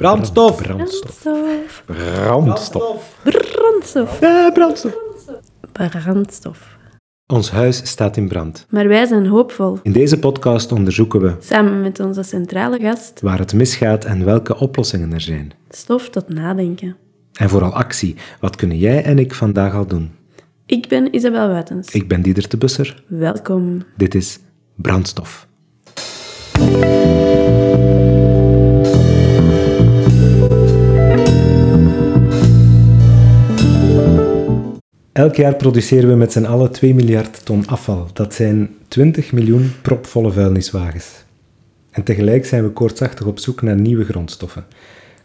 [0.00, 0.62] Brandstof.
[0.62, 1.82] Brandstof.
[1.86, 3.16] Brandstof.
[3.22, 4.20] Brandstof.
[4.20, 4.94] Ja, brandstof.
[5.72, 6.76] Brandstof.
[7.26, 8.66] Ons huis staat in brand.
[8.68, 9.78] Maar wij zijn hoopvol.
[9.82, 14.58] In deze podcast onderzoeken we Samen met onze centrale gast, waar het misgaat en welke
[14.58, 15.52] oplossingen er zijn.
[15.70, 16.96] stof tot nadenken.
[17.32, 18.16] En vooral actie.
[18.40, 20.10] Wat kunnen jij en ik vandaag al doen?
[20.66, 21.88] Ik ben Isabel Wuitens.
[21.90, 23.02] Ik ben Dieder de Busser.
[23.06, 23.82] Welkom.
[23.96, 24.38] Dit is
[24.74, 25.48] Brandstof.
[35.20, 38.06] Elk jaar produceren we met z'n allen 2 miljard ton afval.
[38.12, 41.24] Dat zijn 20 miljoen propvolle vuilniswagens.
[41.90, 44.64] En tegelijk zijn we koortsachtig op zoek naar nieuwe grondstoffen.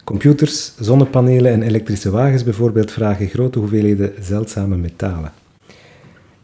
[0.04, 5.32] Computers, zonnepanelen en elektrische wagens bijvoorbeeld vragen grote hoeveelheden zeldzame metalen.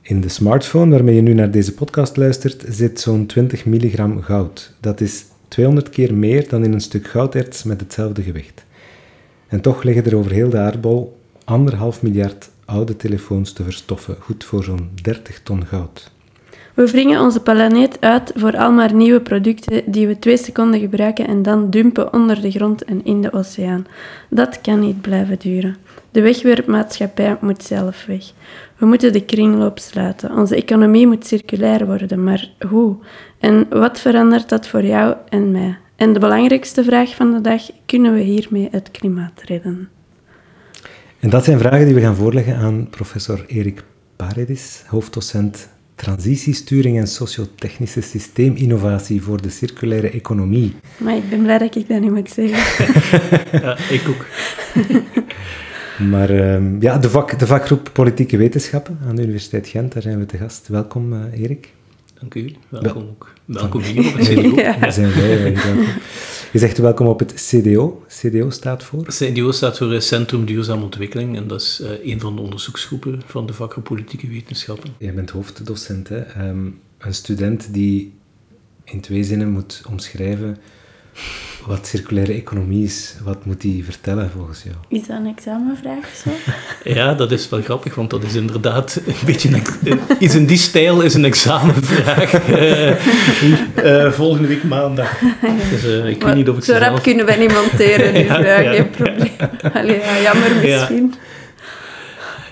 [0.03, 4.75] In de smartphone waarmee je nu naar deze podcast luistert, zit zo'n 20 milligram goud.
[4.81, 8.65] Dat is 200 keer meer dan in een stuk gouderts met hetzelfde gewicht.
[9.49, 14.45] En toch liggen er over heel de aardbol anderhalf miljard oude telefoons te verstoffen, goed
[14.45, 16.11] voor zo'n 30 ton goud.
[16.75, 21.27] We wringen onze planeet uit voor al maar nieuwe producten die we twee seconden gebruiken
[21.27, 23.87] en dan dumpen onder de grond en in de oceaan.
[24.31, 25.77] Dat kan niet blijven duren.
[26.11, 28.33] De wegwerpmaatschappij moet zelf weg.
[28.77, 30.37] We moeten de kringloop sluiten.
[30.37, 32.97] Onze economie moet circulair worden, maar hoe?
[33.39, 35.79] En wat verandert dat voor jou en mij?
[35.97, 39.89] En de belangrijkste vraag van de dag, kunnen we hiermee het klimaat redden?
[41.23, 43.85] En dat zijn vragen die we gaan voorleggen aan professor Erik
[44.17, 50.75] Paredis, hoofddocent Transitiesturing en Sociotechnische Systeeminnovatie voor de Circulaire Economie.
[50.97, 52.61] Maar ik ben blij dat ik dat niet moet zeggen.
[53.61, 54.27] Ja, ik ook.
[56.11, 60.19] Maar ehm, ja, de, vak, de vakgroep Politieke Wetenschappen aan de Universiteit Gent, daar zijn
[60.19, 60.69] we te gast.
[60.69, 61.73] Welkom, eh, Erik.
[62.21, 62.55] Dank u.
[62.69, 63.32] Welkom ook.
[63.45, 64.57] Welkom hier op het CDO.
[64.63, 64.77] Ja.
[64.79, 65.47] Daar zijn wij.
[65.47, 65.85] eh, welkom.
[66.53, 68.05] Je zegt welkom op het CDO.
[68.09, 69.05] CDO staat voor?
[69.07, 73.23] CDO staat voor eh, Centrum Duurzame Ontwikkeling en dat is eh, een van de onderzoeksgroepen
[73.27, 74.91] van de vakgroep Politieke Wetenschappen.
[74.99, 76.19] Jij bent hoofddocent, hè?
[76.19, 76.67] Ehm,
[76.99, 78.13] een student die
[78.85, 80.59] in twee zinnen moet omschrijven
[81.67, 83.15] wat circulaire economie is.
[83.25, 84.75] Wat moet die vertellen volgens jou?
[84.89, 86.31] Is dat een examenvraag zo?
[86.95, 89.79] Ja, dat is wel grappig, want dat is inderdaad een beetje een, ex-
[90.19, 92.33] iets in die stijl is een examenvraag.
[92.43, 95.19] Eh, eh, volgende week maandag.
[95.71, 97.01] Dus eh, ik weet niet of ik Zo ze rap zelf...
[97.01, 98.73] kunnen wij niet monteren, dus Ja, ja, ja.
[98.73, 99.31] geen probleem.
[99.73, 100.79] Allee, ja, jammer Ja.
[100.79, 101.15] misschien.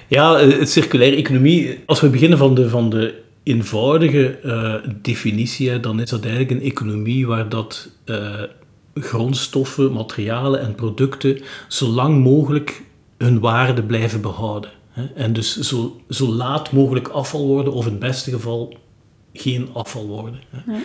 [0.06, 5.80] Ja, eh, het circulaire economie, als we beginnen van de, van de eenvoudige eh, definitie,
[5.80, 8.42] dan is dat eigenlijk een economie waar dat eh,
[8.94, 12.82] grondstoffen, materialen en producten zo lang mogelijk
[13.18, 14.70] hun waarde blijven behouden.
[14.90, 15.06] Hè.
[15.14, 18.76] En dus zo, zo laat mogelijk afval worden, of in het beste geval
[19.32, 20.41] geen afval worden.
[20.50, 20.80] Hè.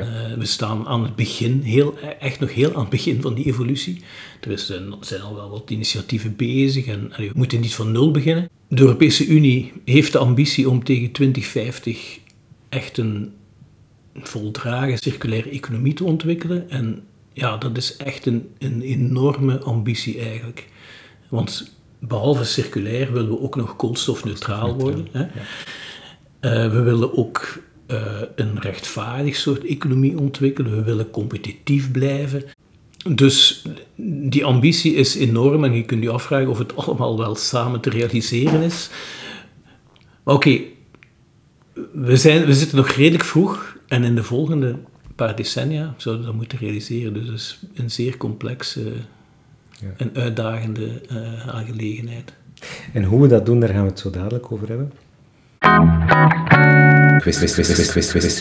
[0.00, 3.46] Eh, we staan aan het begin, heel, echt nog heel aan het begin van die
[3.46, 4.02] evolutie.
[4.40, 8.10] Er is, zijn, zijn al wel wat initiatieven bezig en we moeten niet van nul
[8.10, 8.48] beginnen.
[8.68, 12.18] De Europese Unie heeft de ambitie om tegen 2050
[12.68, 13.32] echt een
[14.14, 16.70] voldragen circulaire economie te ontwikkelen.
[16.70, 20.68] En ja, dat is echt een, een enorme ambitie eigenlijk.
[21.28, 25.08] Want behalve circulair willen we ook nog koolstofneutraal worden.
[25.12, 25.26] Hè?
[26.40, 30.76] Eh, we willen ook eh, een rechtvaardig soort economie ontwikkelen.
[30.76, 32.44] We willen competitief blijven.
[33.14, 33.64] Dus
[34.30, 37.90] die ambitie is enorm en je kunt je afvragen of het allemaal wel samen te
[37.90, 38.90] realiseren is.
[40.22, 40.60] Maar oké,
[41.92, 44.76] we, zijn, we zitten nog redelijk vroeg en in de volgende
[45.14, 47.14] paar decennia zouden we dat moeten realiseren.
[47.14, 48.92] Dus het is een zeer complexe
[49.80, 49.86] Ja.
[49.96, 52.32] en uitdagende eh, aangelegenheid.
[52.92, 54.92] En hoe we dat doen, daar gaan we het zo dadelijk over hebben.
[57.20, 58.38] Quiz, quiz, quiz, quiz, quiz, quiz.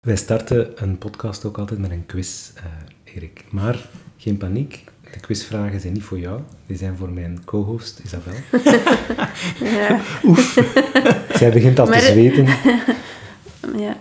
[0.00, 3.44] Wij starten een podcast ook altijd met een quiz, eh, Erik.
[3.50, 3.76] Maar
[4.16, 6.40] geen paniek, de quizvragen zijn niet voor jou.
[6.66, 8.32] Die zijn voor mijn co-host Isabel.
[9.60, 10.00] Ja,
[11.34, 12.44] Zij begint al te zweten.
[13.84, 13.96] ja.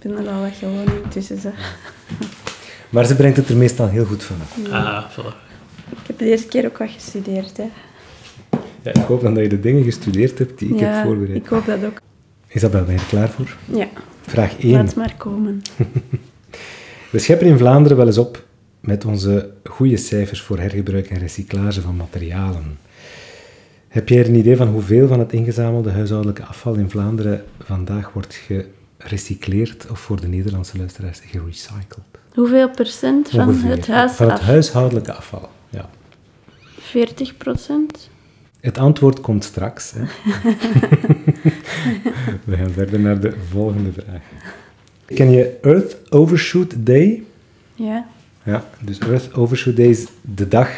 [0.02, 1.40] ben er al wat gewoon intussen.
[1.40, 1.50] Zo.
[2.90, 4.56] Maar ze brengt het er meestal heel goed vanaf.
[4.72, 5.48] Ah, voilà.
[5.90, 7.56] Ik heb de eerste keer ook wat gestudeerd.
[7.56, 7.70] Hè.
[8.82, 11.36] Ja, ik hoop dan dat je de dingen gestudeerd hebt die ik ja, heb voorbereid.
[11.36, 12.00] ik hoop dat ook.
[12.48, 13.56] Isabel, ben je er klaar voor?
[13.74, 13.88] Ja,
[14.22, 14.72] Vraag 1.
[14.72, 15.62] laat maar komen.
[17.12, 18.44] We scheppen in Vlaanderen wel eens op
[18.80, 22.78] met onze goede cijfers voor hergebruik en recyclage van materialen.
[23.88, 28.40] Heb jij een idee van hoeveel van het ingezamelde huishoudelijke afval in Vlaanderen vandaag wordt
[28.98, 32.04] gerecycleerd of voor de Nederlandse luisteraars gerecycled?
[32.34, 33.70] Hoeveel procent van Ongeveer.
[33.70, 34.44] het huis Van het af?
[34.46, 35.90] huishoudelijke afval, ja.
[36.78, 38.09] 40 procent?
[38.60, 39.92] Het antwoord komt straks.
[39.92, 40.00] Hè.
[42.44, 44.22] We gaan verder naar de volgende vraag.
[45.06, 47.22] Ken je Earth Overshoot Day?
[47.74, 48.06] Ja.
[48.42, 50.70] Ja, dus Earth Overshoot Day is de dag,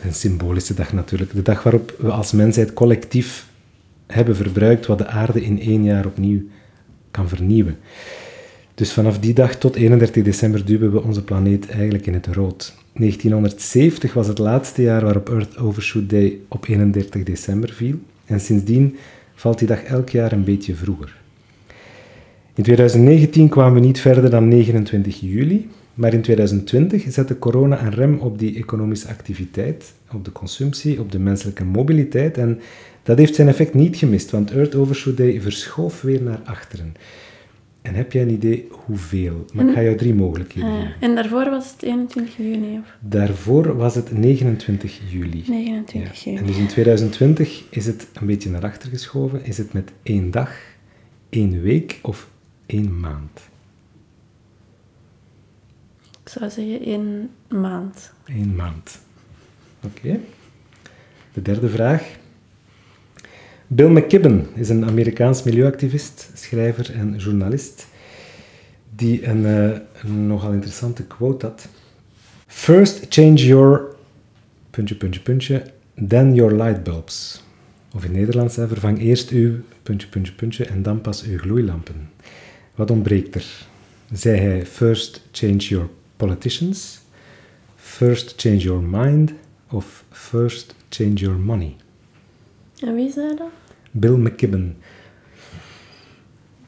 [0.00, 3.46] een symbolische dag natuurlijk, de dag waarop we als mensheid collectief
[4.06, 6.42] hebben verbruikt wat de aarde in één jaar opnieuw
[7.10, 7.78] kan vernieuwen.
[8.74, 12.74] Dus vanaf die dag tot 31 december duwen we onze planeet eigenlijk in het rood.
[12.92, 17.94] 1970 was het laatste jaar waarop Earth Overshoot Day op 31 december viel.
[18.24, 18.96] En sindsdien
[19.34, 21.16] valt die dag elk jaar een beetje vroeger.
[22.54, 27.92] In 2019 kwamen we niet verder dan 29 juli, maar in 2020 zette corona een
[27.92, 32.38] rem op die economische activiteit, op de consumptie, op de menselijke mobiliteit.
[32.38, 32.60] En
[33.02, 36.94] dat heeft zijn effect niet gemist, want Earth Overshoot Day verschoof weer naar achteren.
[37.84, 39.44] En heb jij een idee hoeveel?
[39.52, 40.88] Maar ik ga jou drie mogelijkheden Ah, geven.
[40.88, 40.94] ja.
[41.00, 45.44] En daarvoor was het 21 juni of Daarvoor was het 29 juli.
[45.46, 46.30] 29 Ja.
[46.30, 46.36] juni.
[46.36, 49.44] En dus in 2020 is het een beetje naar achter geschoven.
[49.44, 50.56] Is het met één dag,
[51.28, 52.28] één week of
[52.66, 53.40] één maand?
[56.24, 58.12] Ik zou zeggen één maand.
[58.24, 59.00] Eén maand.
[59.84, 60.20] Oké.
[61.32, 62.16] De derde vraag.
[63.66, 67.86] Bill McKibben is een Amerikaans milieuactivist, schrijver en journalist,
[68.96, 71.68] die een, eh, een nogal interessante quote had.
[72.46, 73.96] First change your...
[74.70, 75.62] puntje, puntje, puntje,
[76.08, 77.44] then your lightbulbs.
[77.94, 79.60] Of in Nederlands, vervang eerst uw...
[79.82, 82.10] puntje, puntje, puntje, en dan pas uw gloeilampen.
[82.74, 83.66] Wat ontbreekt er?
[84.12, 87.00] Zei hij, first change your politicians,
[87.76, 89.32] first change your mind,
[89.70, 91.76] of first change your money.
[92.84, 93.48] En wie zei dat?
[93.90, 94.76] Bill McKibben.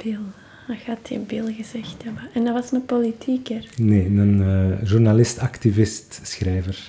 [0.02, 0.18] Bill.
[0.68, 2.22] Dat gaat hij Bill gezegd hebben.
[2.34, 3.66] En dat was een politieker.
[3.76, 6.86] Nee, een eh, journalist, activist, schrijver.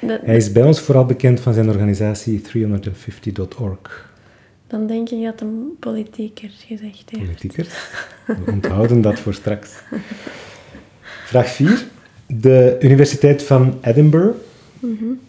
[0.00, 4.08] Dat- Hij is bij ons vooral bekend van zijn organisatie 350.org.
[4.66, 7.24] Dan denk ik dat een politieker gezegd heeft.
[7.24, 7.68] Politiekers.
[8.26, 9.70] We onthouden dat voor straks.
[11.24, 11.84] Vraag 4.
[12.26, 14.36] De Universiteit van Edinburgh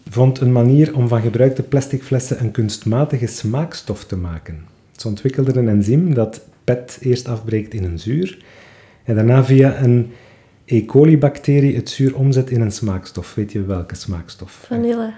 [0.09, 4.65] vond een manier om van gebruikte plastic flessen een kunstmatige smaakstof te maken.
[4.95, 8.44] Ze ontwikkelden een enzym dat pet eerst afbreekt in een zuur
[9.03, 10.12] en daarna via een
[10.65, 10.86] E.
[10.86, 13.36] coli-bacterie het zuur omzet in een smaakstof.
[13.36, 14.51] Weet je welke smaakstof?
[14.68, 15.13] Vanille.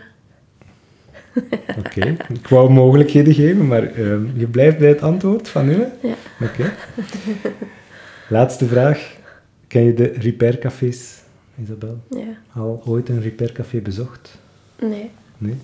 [1.79, 5.83] Oké, ik wou mogelijkheden geven, maar ehm, je blijft bij het antwoord van u?
[6.01, 6.15] Ja.
[6.41, 6.74] Oké.
[8.29, 9.15] Laatste vraag.
[9.68, 11.23] Ken je de repaircafés,
[11.61, 11.97] Isabel?
[12.09, 12.38] Ja.
[12.53, 14.38] Al ooit een repaircafé bezocht?
[14.79, 15.09] Nee.
[15.38, 15.55] Nee?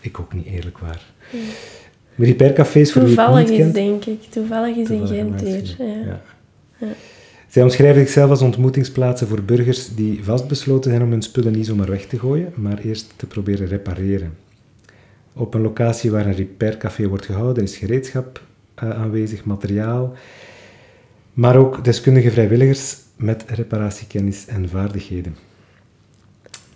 [0.00, 1.02] Ik ook niet, eerlijk waar.
[2.14, 3.74] De repaircafés, voor wie het Toevallig niet is, kent...
[3.74, 4.22] denk ik.
[4.30, 5.84] Toevallig is in Toevallig Gent Ja.
[5.84, 6.22] ja.
[6.78, 6.88] Ja.
[7.48, 11.90] Zij omschrijven zichzelf als ontmoetingsplaatsen voor burgers die vastbesloten zijn om hun spullen niet zomaar
[11.90, 14.36] weg te gooien, maar eerst te proberen repareren.
[15.32, 18.42] Op een locatie waar een repaircafé wordt gehouden is gereedschap
[18.74, 20.12] eh, aanwezig, materiaal,
[21.32, 25.36] maar ook deskundige vrijwilligers met reparatiekennis en vaardigheden.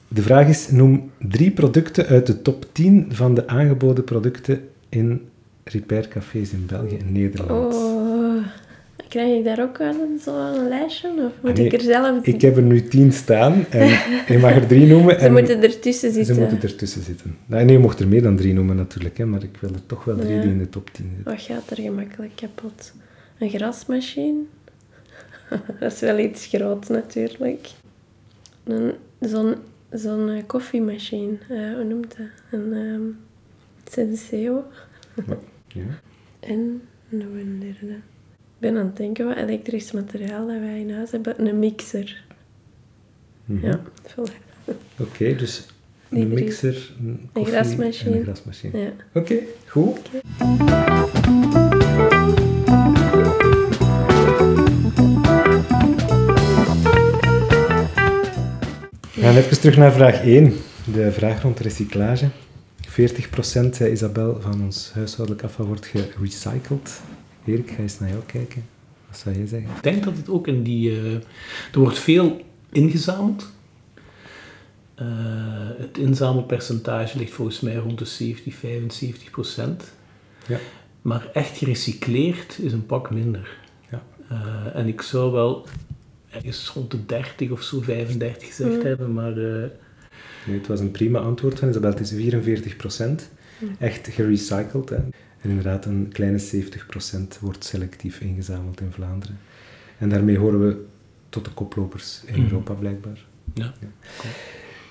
[0.08, 5.20] De vraag is, noem drie producten uit de top 10 van de aangeboden producten in
[5.64, 7.74] repaircafés in België en Nederland.
[7.74, 8.44] Oh.
[9.08, 11.08] Krijg ik daar ook wel een- zo'n lijstje?
[11.08, 12.24] Of moet Ah, nee, ik er zelf...
[12.26, 13.88] Ik heb er nu tien staan en
[14.28, 15.14] je mag er drie noemen.
[15.20, 16.34] Ze en moeten ertussen zitten.
[16.34, 17.36] Ze moeten ertussen zitten.
[17.46, 19.86] Nou, nee, je mocht er meer dan drie noemen natuurlijk, hè, maar ik wil er
[19.86, 20.40] toch wel drie Ja.
[20.40, 21.32] die in de top 10 zitten.
[21.32, 22.92] Wat gaat er gemakkelijk kapot?
[23.38, 24.38] Een grasmachine?
[25.80, 27.70] dat is wel iets groots natuurlijk.
[28.64, 29.54] Een, zo'n,
[29.90, 32.26] zo'n eh, koffiemachine, eh, hoe noemt dat?
[32.60, 33.02] Een ehm,
[33.90, 34.64] Senseo.
[35.68, 35.82] Ja.
[36.40, 37.92] En nog een derde.
[37.92, 41.46] Ik ben aan het denken wat elektrisch materiaal dat wij in huis hebben.
[41.46, 42.24] Een mixer.
[43.44, 43.66] Mhm.
[43.66, 44.74] Ja, voilà.
[44.98, 45.66] Oké, dus
[46.08, 48.10] een mixer, een koffie grasmachine.
[48.10, 48.78] en een grasmachine.
[48.78, 48.92] Ja.
[49.12, 50.10] Oké, goed.
[59.22, 60.56] Gaan even terug naar vraag 1.
[60.92, 62.28] De vraag rond recyclage.
[62.88, 62.90] 40%
[63.70, 67.00] zei Isabel van ons huishoudelijk afval wordt gerecycled.
[67.44, 68.64] Erik, ga eens naar jou kijken.
[69.08, 69.70] Wat zou jij zeggen?
[69.76, 70.90] Ik denk dat het ook in die...
[70.90, 71.12] eh,
[71.72, 73.50] er wordt veel ingezameld.
[74.94, 75.06] Eh,
[75.78, 79.92] het inzamelpercentage ligt volgens mij rond de 70, 75 procent.
[80.46, 80.58] Ja.
[81.02, 83.56] Maar echt gerecycleerd is een pak minder.
[83.90, 84.02] Ja.
[84.28, 85.66] Eh, en ik zou wel
[86.32, 89.36] ergens rond de 30 of zo, 35 gezegd hebben, maar...
[89.38, 89.68] eh,
[90.46, 91.90] Nee, het was een prima antwoord van Isabel.
[91.90, 93.30] Het is 44%
[93.78, 94.88] Echt gerecycled.
[94.88, 94.96] Hè.
[94.96, 99.38] En inderdaad, een kleine 70% wordt selectief ingezameld in Vlaanderen.
[99.98, 100.84] En daarmee horen we
[101.28, 102.42] tot de koplopers in Mhm.
[102.42, 103.24] Europa, blijkbaar.
[103.54, 103.72] ja.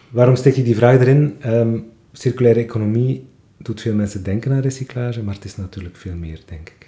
[0.09, 1.35] Waarom steek ik die vraag erin?
[1.39, 1.79] Ehm,
[2.11, 3.25] circulaire economie
[3.57, 6.80] doet veel mensen denken aan recyclage, maar het is natuurlijk veel meer, denk ik.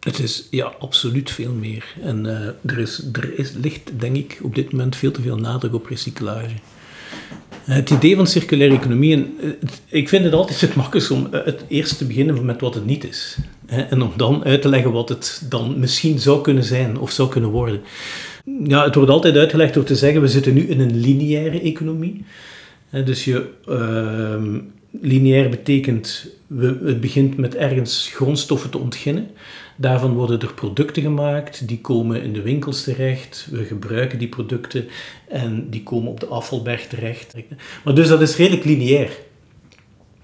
[0.00, 1.94] Het is ja, absoluut veel meer.
[2.02, 5.36] En uh, er, is, er is, ligt, denk ik, op dit moment veel te veel
[5.36, 6.54] nadruk op recyclage.
[7.64, 9.34] Het idee van circulaire economie, en
[9.88, 13.04] ik vind het altijd het makkelijkst om het eerst te beginnen met wat het niet
[13.08, 13.36] is.
[13.66, 17.28] En om dan uit te leggen wat het dan misschien zou kunnen zijn of zou
[17.28, 17.80] kunnen worden.
[18.64, 22.24] Ja, het wordt altijd uitgelegd door te zeggen, we zitten nu in een lineaire economie.
[23.04, 24.60] Dus je, uh,
[25.00, 29.30] lineair betekent, we, het begint met ergens grondstoffen te ontginnen.
[29.80, 33.48] Daarvan worden er producten gemaakt, die komen in de winkels terecht.
[33.50, 34.88] We gebruiken die producten
[35.28, 37.34] en die komen op de afvalberg terecht.
[37.84, 39.10] Maar dus dat is redelijk lineair.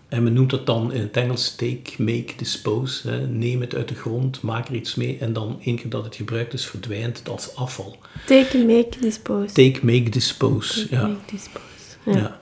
[0.08, 3.10] En men noemt dat dan in het Engels take, make, dispose.
[3.10, 3.26] Hè.
[3.26, 6.16] Neem het uit de grond, maak er iets mee en dan één keer dat het
[6.16, 7.96] gebruikt is, verdwijnt het als afval.
[8.26, 9.54] Take, make, dispose.
[9.54, 10.80] Take, make, dispose.
[10.80, 11.06] Take, ja.
[11.06, 11.96] make, dispose.
[12.04, 12.16] Ja.
[12.16, 12.40] ja.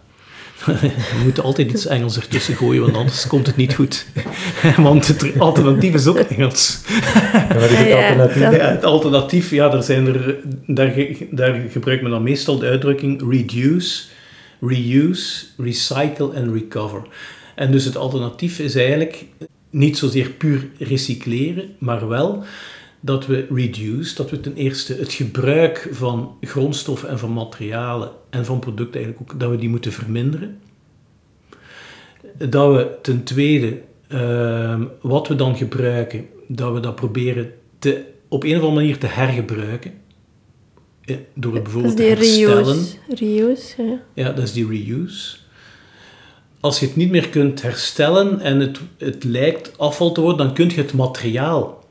[1.18, 4.06] Je moet altijd iets Engels ertussen gooien, want anders komt het niet goed.
[4.76, 6.80] want het alternatief is ook Engels.
[7.28, 8.40] Ja, wat is het alternatief?
[8.40, 10.94] Ja, het alternatief, ja, daar, zijn er, daar,
[11.30, 14.04] daar gebruikt men dan meestal de uitdrukking reduce,
[14.60, 17.02] reuse, recycle en recover.
[17.54, 19.24] En dus het alternatief is eigenlijk
[19.70, 22.44] niet zozeer puur recycleren, maar wel
[23.04, 28.44] dat we reduce, dat we ten eerste het gebruik van grondstoffen en van materialen en
[28.44, 30.58] van producten eigenlijk ook, dat we die moeten verminderen.
[32.38, 38.42] Dat we ten tweede, ehm, wat we dan gebruiken, dat we dat proberen te, op
[38.44, 39.92] een of andere manier te hergebruiken.
[41.04, 42.64] Door het Dat is bijvoorbeeld die te herstellen.
[42.64, 42.96] reuse.
[43.08, 44.00] Reuse, ja.
[44.14, 45.36] Ja, dat is die reuse.
[46.60, 50.54] Als je het niet meer kunt herstellen en het, het lijkt afval te worden, dan
[50.54, 51.83] kun je het materiaal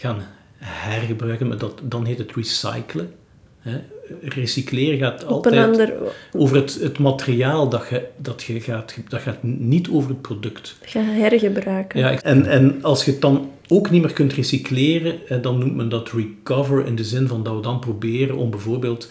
[0.00, 0.22] gaan
[0.58, 3.12] hergebruiken, maar dat, dan heet het recyclen.
[3.58, 3.78] Hè.
[4.20, 5.92] Recycleren gaat altijd ander...
[6.32, 10.76] over het, het materiaal dat je, dat je gaat, dat gaat niet over het product.
[10.82, 12.00] Ga hergebruiken.
[12.00, 15.88] Ja, en, en als je het dan ook niet meer kunt recycleren, dan noemt men
[15.88, 19.10] dat recover in de zin van dat we dan proberen om bijvoorbeeld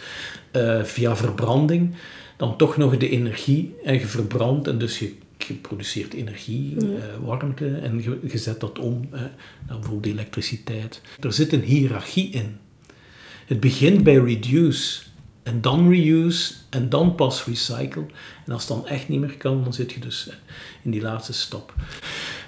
[0.52, 1.96] eh, via verbranding
[2.40, 5.14] dan toch nog de energie en je verbrandt en dus je,
[5.54, 9.20] je produceert energie, eh, warmte en je, je zet dat om eh,
[9.68, 11.02] naar bijvoorbeeld elektriciteit.
[11.20, 12.58] Er zit een hiërarchie in.
[13.46, 15.02] Het begint bij reduce
[15.44, 18.06] en dan reuse en dan pas recycle.
[18.46, 20.30] En als het dan echt niet meer kan, dan zit je dus
[20.84, 21.74] in die laatste stap.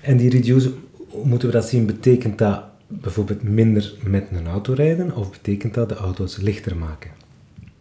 [0.01, 0.73] En die reduce,
[1.07, 1.85] hoe moeten we dat zien?
[1.85, 5.15] Betekent dat bijvoorbeeld minder met een auto rijden?
[5.15, 7.11] Of betekent dat de auto's lichter maken?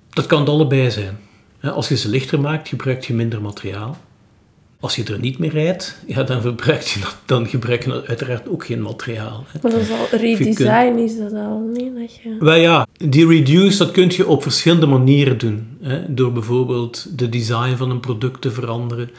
[0.09, 1.19] Dat kan het allebei zijn.
[1.59, 3.99] Hè, Als je ze lichter maakt, gebruik je minder materiaal.
[4.81, 8.49] Als je er niet meer rijdt, ja, dan, verbruik je dat, dan gebruik je uiteraard
[8.49, 9.45] ook geen materiaal.
[9.53, 9.59] Hè.
[9.63, 11.95] Maar dat is al redesign, is dat al niet?
[11.97, 12.37] Dat je...
[12.39, 15.69] Wel ja, die reduce, dat kun je op verschillende manieren doen.
[15.83, 16.15] Hè.
[16.15, 19.11] Door bijvoorbeeld de design van een product te veranderen.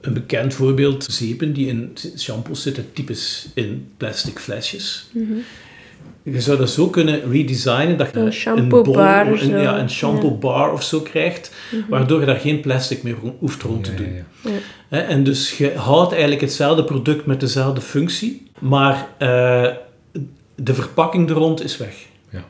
[0.00, 5.10] Een bekend voorbeeld, zeepen die in shampoos zitten, typisch in plastic flesjes.
[6.32, 9.56] Je zou dat zo kunnen redesignen dat je Een shampoo bol- bar een, of zo.
[9.56, 10.34] ja, een shampoo Ja.
[10.36, 11.54] bar of zo krijgt,
[11.88, 14.12] waardoor je daar geen plastic meer hoeft rond te Ja, doen.
[14.90, 19.66] ja, en dus je houdt eigenlijk hetzelfde product met dezelfde functie, maar eh,
[20.54, 22.06] de verpakking er rond is weg.
[22.30, 22.44] Ja.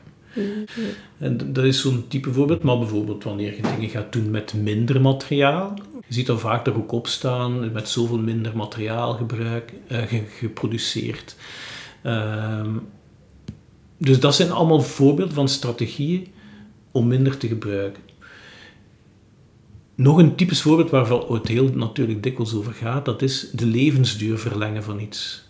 [1.17, 5.01] En dat is zo'n type voorbeeld, maar bijvoorbeeld wanneer je dingen gaat doen met minder
[5.01, 5.73] materiaal.
[6.07, 10.23] Je ziet dan vaak er ook op staan, met zoveel minder materiaal gebruik, eh, ge-
[10.37, 11.35] geproduceerd.
[12.03, 12.69] Ehm,
[13.99, 16.27] dus dat zijn allemaal voorbeelden van strategieën
[16.91, 18.03] om minder te gebruiken.
[19.95, 24.37] Nog een typisch voorbeeld waarvan het heel natuurlijk dikwijls over gaat, dat is de levensduur
[24.37, 25.43] verlengen van iets.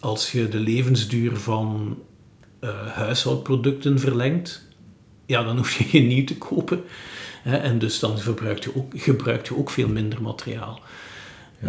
[0.00, 1.98] Als je de levensduur van
[2.60, 4.66] eh, huishoudproducten verlengt,
[5.26, 6.82] ja, dan hoef je geen nieuw te kopen.
[7.42, 10.80] Hè, en dus dan verbruikt je ook, gebruikt je ook veel minder materiaal.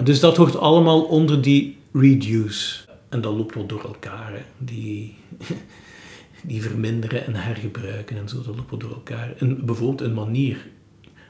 [0.03, 2.88] Dus dat hoort allemaal onder die reduce.
[3.09, 4.33] En dat loopt wel door elkaar.
[4.33, 4.41] Hè.
[4.57, 5.17] Die,
[6.43, 9.33] die verminderen en hergebruiken en zo, dat loopt wel door elkaar.
[9.37, 10.67] En bijvoorbeeld een manier,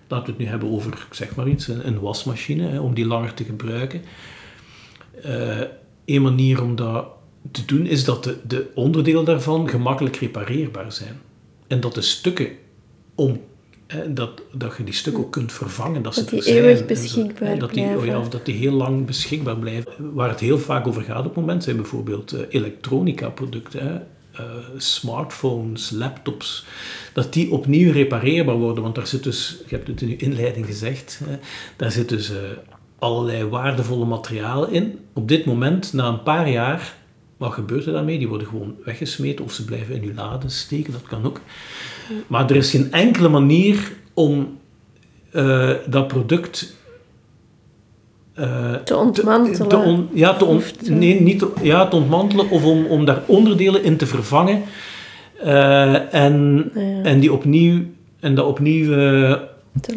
[0.07, 3.33] laten we het nu hebben over, zeg maar iets, een, wasmachine, hè, om die langer
[3.33, 4.01] te gebruiken.
[5.23, 5.61] Eh
[6.15, 7.07] een manier om dat
[7.51, 11.21] te doen is dat de, de onderdelen daarvan gemakkelijk repareerbaar zijn.
[11.67, 12.47] En dat de stukken
[13.15, 13.41] om
[14.07, 16.01] dat, dat je die stukken ook kunt vervangen.
[16.01, 18.19] Dat, ze Dat die er zijn eeuwig beschikbaar dat die, oh ja, blijven.
[18.19, 20.13] of dat die heel lang beschikbaar blijven.
[20.13, 23.87] Waar het heel vaak over gaat op het moment zijn bijvoorbeeld eh, elektronica-producten.
[23.87, 23.99] hè.
[24.39, 24.45] Eh,
[24.77, 26.65] smartphones, laptops,
[27.13, 28.83] dat die opnieuw repareerbaar worden.
[28.83, 31.37] Want daar zit dus, je hebt het in je inleiding gezegd, hè,
[31.75, 32.37] daar zit dus eh,
[32.99, 34.99] allerlei waardevolle materialen in.
[35.13, 36.93] Op dit moment, na een paar jaar,
[37.39, 38.17] wat gebeurt er daarmee?
[38.17, 41.39] Die worden gewoon weggesmeten of ze blijven in je laden steken, dat kan ook.
[42.27, 44.57] Maar er is geen enkele manier om
[45.31, 46.75] eh, dat product
[48.33, 49.67] eh, Te ontmantelen.
[49.69, 53.21] te on- ja, te on- nee, niet te, ja, te ontmantelen of om, om daar
[53.25, 54.61] onderdelen in te vervangen.
[55.43, 57.01] Eh, en, Ja.
[57.03, 57.81] en, die opnieuw,
[58.19, 58.93] en dat opnieuw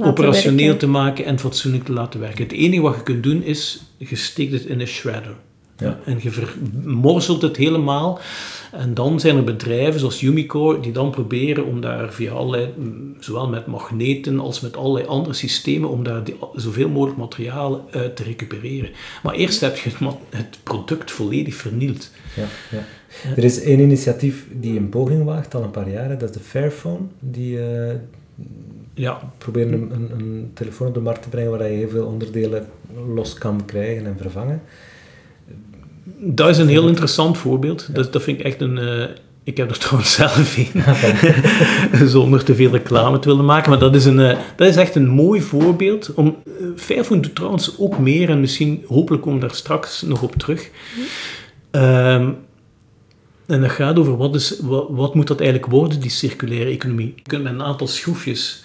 [0.01, 0.79] operationeel werken.
[0.79, 2.43] te maken en fatsoenlijk te laten werken.
[2.45, 5.35] Het enige wat je kunt doen is, je steekt het in een shredder.
[5.83, 5.99] Ja.
[6.05, 8.21] En je vermorzelt het helemaal.
[8.73, 13.17] En dan zijn er bedrijven zoals Umicore die dan proberen om daar via allerlei, mm,
[13.21, 18.17] zowel met magneten als met allerlei andere systemen, om daar die- zoveel mogelijk materialen uit
[18.17, 18.91] te recupereren.
[19.23, 19.91] Maar eerst heb je
[20.31, 22.11] het, product volledig vernield.
[22.37, 22.85] Ja, ja.
[23.37, 26.43] Er is één initiatief die een poging waagt al een paar jaren, dat is de
[26.43, 26.99] Fairphone.
[27.21, 27.95] Die eh,
[28.95, 32.07] Ja, proberen een, een, een telefoon op de markt te brengen waar je heel veel
[32.07, 32.67] onderdelen
[33.15, 34.63] los kan krijgen en vervangen.
[36.05, 37.95] Dat is een heel interessant voorbeeld.
[37.95, 38.79] Dat, dat vind ik echt een...
[38.79, 39.09] eh,
[39.45, 42.09] ik heb er trouwens zelf een.
[42.09, 43.71] zonder te veel reclame te willen maken.
[43.71, 46.15] Maar dat is, een, eh, dat is echt een mooi voorbeeld.
[46.15, 48.31] Om, eh, Fairphone doet trouwens ook meer.
[48.31, 50.71] En misschien, hopelijk komen we daar straks nog op terug.
[51.71, 52.31] Ehm,
[53.47, 57.13] en dat gaat over wat, is, wat, wat moet dat eigenlijk worden, die circulaire economie.
[57.17, 58.65] Je kunt met een aantal schroefjes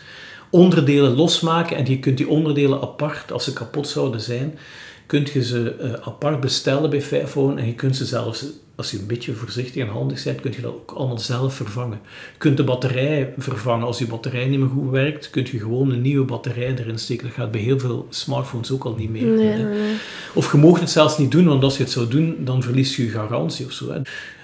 [0.49, 1.77] onderdelen losmaken.
[1.77, 4.57] En je kunt die onderdelen apart, als ze kapot zouden zijn,
[5.07, 7.61] kunt je ze eh, apart bestellen bij Fairphone.
[7.61, 8.45] En je kunt ze zelfs,
[8.75, 11.99] als je een beetje voorzichtig en handig bent, kun je dat ook allemaal zelf vervangen.
[12.03, 13.85] Je kunt de batterij vervangen.
[13.85, 17.27] Als je batterij niet meer goed werkt, kun je gewoon een nieuwe batterij erin steken.
[17.27, 19.25] Dat gaat bij heel veel smartphones ook al niet meer.
[19.25, 19.63] Nee, hè.
[19.63, 19.95] nee, nee.
[20.33, 22.95] Of je moogt het zelfs niet doen, want als je het zou doen, dan verlies
[22.95, 23.91] je je garantie of zo.
[23.91, 24.01] Hè.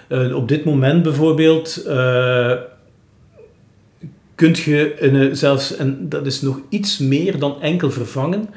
[0.07, 2.51] Eh, op dit moment bijvoorbeeld uh,
[4.35, 8.49] kunt je een, zelfs, en dat is nog iets meer dan enkel vervangen,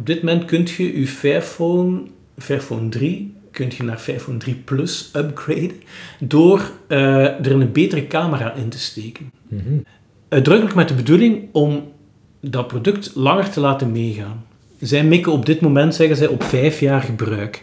[0.00, 2.02] op dit moment kunt je je Fairphone,
[2.38, 5.72] Fairphone 3, kunt je naar Fairphone 3 Plus upgraden
[6.18, 9.30] door uh, er een betere camera in te steken.
[9.48, 9.84] Mm -hmm.
[10.28, 11.92] Uitdrukkelijk met de bedoeling om
[12.40, 14.44] dat product langer te laten meegaan.
[14.80, 17.62] Zij mikken op dit moment, zeggen zij, op vijf jaar gebruik.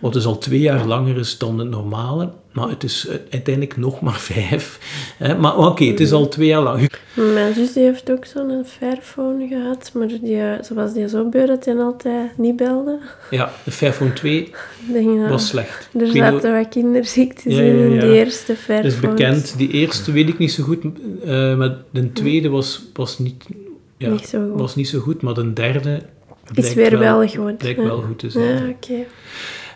[0.00, 2.30] Wat dus al twee jaar langer is dan het normale.
[2.52, 4.78] Maar het is uiteindelijk nog maar vijf.
[5.38, 6.90] Maar oké, okay, het is al twee jaar lang.
[7.14, 9.90] Mijn zus die heeft ook zo'n Fairphone gehad.
[9.94, 12.98] Maar die, ze was die zo beu dat hij altijd niet belde.
[13.30, 14.52] Ja, de Fairphone 2
[14.92, 15.88] Denk, was slecht.
[15.98, 17.84] Er zaten wat kinderziektes ja, in, ja, ja.
[17.84, 18.82] in die eerste Fairphone.
[18.82, 19.54] Dat is bekend.
[19.56, 20.84] Die eerste weet ik niet zo goed.
[20.84, 23.44] Uh, maar de tweede was, was, niet,
[23.96, 24.60] ja, niet zo goed.
[24.60, 25.22] was niet zo goed.
[25.22, 26.02] Maar de derde...
[26.54, 27.58] Is weer wel, wel goed.
[27.58, 28.44] Blijkt wel goed te zijn.
[28.44, 28.92] Ja, oké.
[28.92, 29.06] Okay.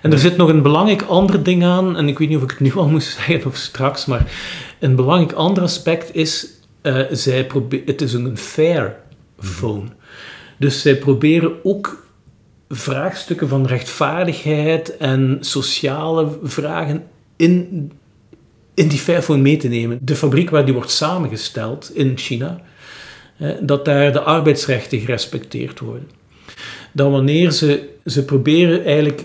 [0.05, 2.51] En er zit nog een belangrijk ander ding aan, en ik weet niet of ik
[2.51, 4.33] het nu al moest zeggen of straks, maar
[4.81, 6.47] een belangrijk ander aspect is,
[6.83, 7.51] uh, zij
[7.85, 8.97] het is een fair
[9.39, 9.85] phone.
[10.59, 12.07] Dus zij proberen ook
[12.69, 17.05] vraagstukken van rechtvaardigheid en sociale vragen
[17.37, 17.93] in,
[18.75, 19.99] in die Fairphone mee te nemen.
[20.03, 22.61] De fabriek waar die wordt samengesteld in China,
[23.37, 26.11] eh, dat daar de arbeidsrechten gerespecteerd worden.
[26.93, 29.25] Dat wanneer ze, ze proberen eigenlijk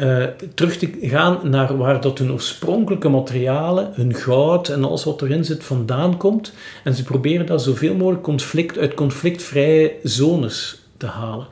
[0.00, 5.22] uh, terug te gaan naar waar dat hun oorspronkelijke materialen, hun goud en alles wat
[5.22, 6.52] erin zit, vandaan komt.
[6.84, 11.46] En ze proberen dat zoveel mogelijk conflict, uit conflictvrije zones te halen.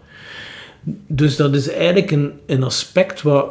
[1.06, 3.46] Dus dat is eigenlijk een, een aspect wat,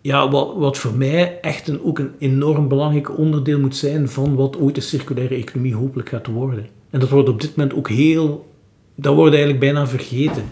[0.00, 4.34] ja, wat, wat voor mij echt een, ook een enorm belangrijk onderdeel moet zijn van
[4.34, 6.66] wat ooit de circulaire economie hopelijk gaat worden.
[6.90, 8.46] En dat wordt op dit moment ook heel
[8.96, 10.44] dat wordt eigenlijk bijna vergeten.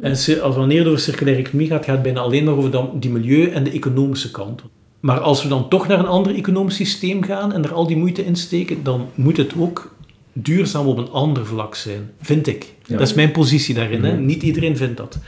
[0.00, 2.90] En als wanneer het over circulaire economie gaat, gaat het bijna alleen maar over dan
[3.00, 4.62] die milieu- en de economische kant.
[5.00, 7.96] Maar als we dan toch naar een ander economisch systeem gaan en er al die
[7.96, 9.94] moeite in steken, dan moet het ook
[10.32, 12.72] duurzaam op een ander vlak zijn, vind ik.
[12.84, 12.96] Ja.
[12.96, 14.04] Dat is mijn positie daarin.
[14.04, 14.16] Hè?
[14.16, 15.18] Niet iedereen vindt dat.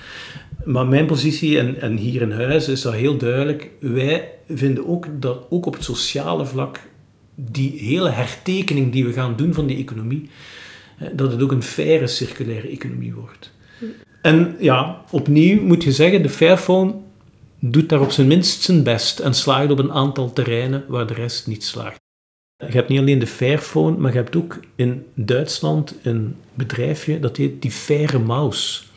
[0.64, 3.70] Maar mijn positie, en, en hier in huis, is dat heel duidelijk.
[3.80, 6.80] Wij vinden ook dat ook op het sociale vlak
[7.34, 10.30] die hele hertekening die we gaan doen van die economie,
[11.12, 13.51] dat het ook een faire circulaire economie wordt.
[14.22, 16.94] En ja, opnieuw moet je zeggen, de Fairphone
[17.58, 21.14] doet daar op zijn minst zijn best en slaagt op een aantal terreinen waar de
[21.14, 22.00] rest niet slaagt.
[22.56, 27.36] Je hebt niet alleen de Fairphone, maar je hebt ook in Duitsland een bedrijfje dat
[27.36, 28.90] heet die Faire Maus.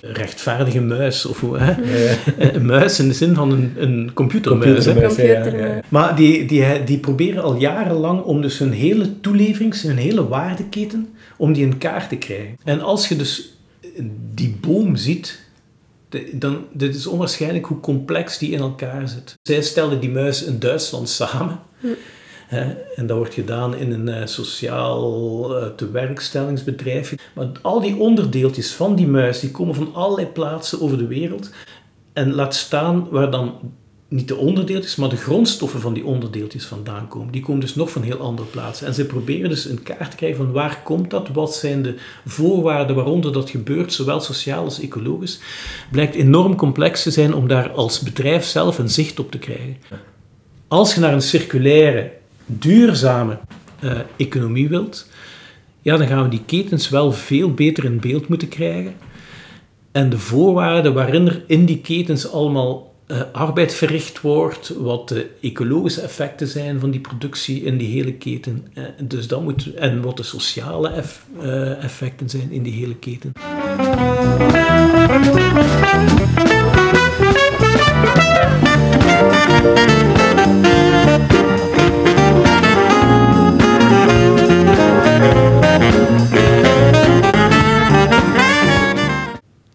[0.00, 1.70] Rechtvaardige muis, of hoe, hè?
[1.70, 2.16] Ja, ja.
[2.54, 4.84] Een muis in de zin van een, een computermuis.
[4.84, 9.82] computermuis ja, ja, Maar die, die, die proberen al jarenlang om dus hun hele toeleverings,
[9.82, 12.56] hun hele waardeketen, om die in kaart te krijgen.
[12.64, 13.59] En als je dus
[14.34, 15.40] die boom ziet,
[16.32, 19.38] dan dit is onwaarschijnlijk hoe complex die in elkaar zit.
[19.42, 21.58] Zij stelden die muis in Duitsland samen.
[22.96, 27.14] En dat wordt gedaan in een uh, sociaal uh, tewerkstellingsbedrijf.
[27.34, 31.50] Maar al die onderdeeltjes van die muis, die komen van allerlei plaatsen over de wereld.
[32.12, 33.72] En laat staan waar dan
[34.10, 37.32] niet de onderdeeltjes, maar de grondstoffen van die onderdeeltjes vandaan komen.
[37.32, 38.86] Die komen dus nog van heel andere plaatsen.
[38.86, 41.94] En ze proberen dus een kaart te krijgen van waar komt dat, wat zijn de
[42.26, 45.40] voorwaarden waaronder dat gebeurt, zowel sociaal als ecologisch.
[45.90, 49.76] Blijkt enorm complex te zijn om daar als bedrijf zelf een zicht op te krijgen.
[50.68, 52.12] Als je naar een circulaire,
[52.46, 53.38] duurzame
[53.80, 55.08] uh, economie wilt,
[55.82, 58.94] ja, dan gaan we die ketens wel veel beter in beeld moeten krijgen.
[59.92, 65.30] En de voorwaarden waarin er in die ketens allemaal uh, arbeid verricht wordt, wat de
[65.40, 68.66] ecologische effecten zijn van die productie in die hele keten.
[68.74, 71.04] Uh, dus dat moet, en wat de sociale
[71.42, 73.32] uh, effecten zijn in die hele keten.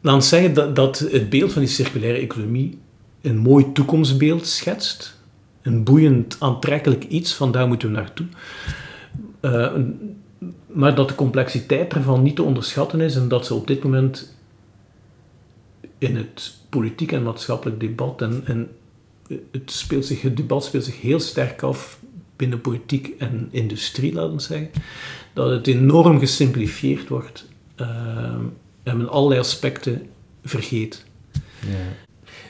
[0.02, 2.84] Laat ons zeggen dat, dat het beeld van die circulaire economie
[3.26, 5.18] een mooi toekomstbeeld schetst.
[5.62, 8.26] Een boeiend, aantrekkelijk iets, van daar moeten we naartoe.
[9.42, 9.74] Uh,
[10.68, 14.36] maar dat de complexiteit ervan niet te onderschatten is en dat ze op dit moment
[15.98, 18.70] in het politiek en maatschappelijk debat en, en
[19.52, 22.00] het, speelt zich, het debat speelt zich heel sterk af
[22.36, 24.70] binnen politiek en industrie, laten we zeggen,
[25.34, 27.48] dat het enorm gesimplifieerd wordt
[27.82, 27.88] uh,
[28.84, 30.10] en men allerlei aspecten
[30.44, 31.06] vergeet.
[31.60, 32.05] Ja.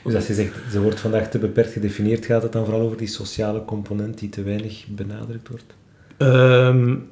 [0.06, 2.96] Dus als je zegt, ze wordt vandaag te beperkt gedefinieerd, gaat het dan vooral over
[2.96, 5.74] die sociale component die te weinig benadrukt wordt?
[6.18, 7.08] Um,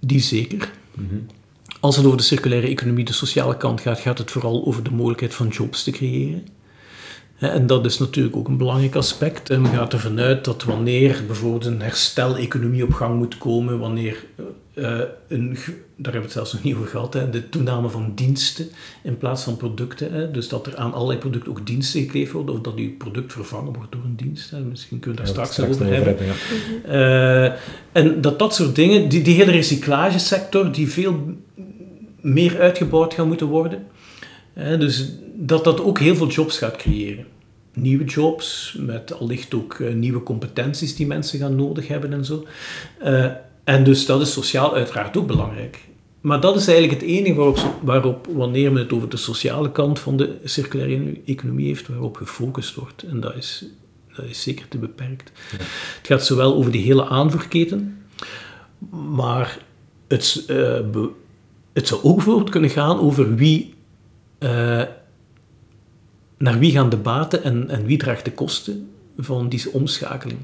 [0.00, 0.72] die zeker.
[0.94, 1.16] Mhm.
[1.80, 4.90] Als het over de circulaire economie, de sociale kant gaat, gaat het vooral over de
[4.90, 6.46] mogelijkheid van jobs te creëren.
[7.38, 9.50] En dat is natuurlijk ook een belangrijk aspect.
[9.50, 14.24] En men gaat ervan uit dat wanneer bijvoorbeeld een hersteleconomie op gang moet komen, wanneer
[14.74, 15.58] uh, een,
[15.96, 18.68] daar hebben we het zelfs nog niet over gehad, hè, de toename van diensten
[19.02, 20.12] in plaats van producten.
[20.12, 23.32] Hè, dus dat er aan allerlei producten ook diensten gekleefd worden, of dat uw product
[23.32, 24.50] vervangen wordt door een dienst.
[24.50, 24.60] Hè.
[24.60, 26.16] Misschien kunnen we daar straks, over hebben.
[26.16, 26.26] hebben
[26.86, 27.46] ja.
[27.46, 27.58] uh,
[27.92, 31.36] en dat dat soort dingen, die, die hele recyclagesector, die veel
[32.20, 33.86] meer uitgebouwd gaat moeten worden.
[34.58, 37.26] Hè, dus dat dat ook heel veel jobs gaat creëren.
[37.74, 42.46] Nieuwe jobs, met allicht ook uh, nieuwe competenties die mensen gaan nodig hebben en zo.
[43.04, 43.26] Uh,
[43.64, 45.78] en dus dat is sociaal uiteraard ook belangrijk.
[46.20, 49.98] Maar dat is eigenlijk het enige waarop, waarop, wanneer men het over de sociale kant
[49.98, 53.02] van de circulaire economie heeft, waarop gefocust wordt.
[53.02, 53.64] En dat is,
[54.16, 55.32] dat is zeker te beperkt.
[55.96, 58.04] Het gaat zowel over die hele aanvoerketen,
[59.14, 59.58] maar
[60.08, 60.78] het, uh,
[61.72, 63.74] het zou ook bijvoorbeeld kunnen gaan over wie,
[64.38, 64.82] uh,
[66.38, 70.38] naar wie gaan de baten en, en wie draagt de kosten van deze omschakeling.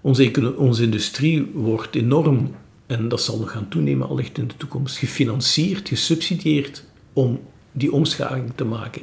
[0.00, 2.54] Onze, onze industrie wordt enorm,
[2.86, 7.40] en dat zal nog gaan toenemen allicht in de toekomst, gefinancierd, gesubsidieerd om
[7.72, 9.02] die omschakeling te maken.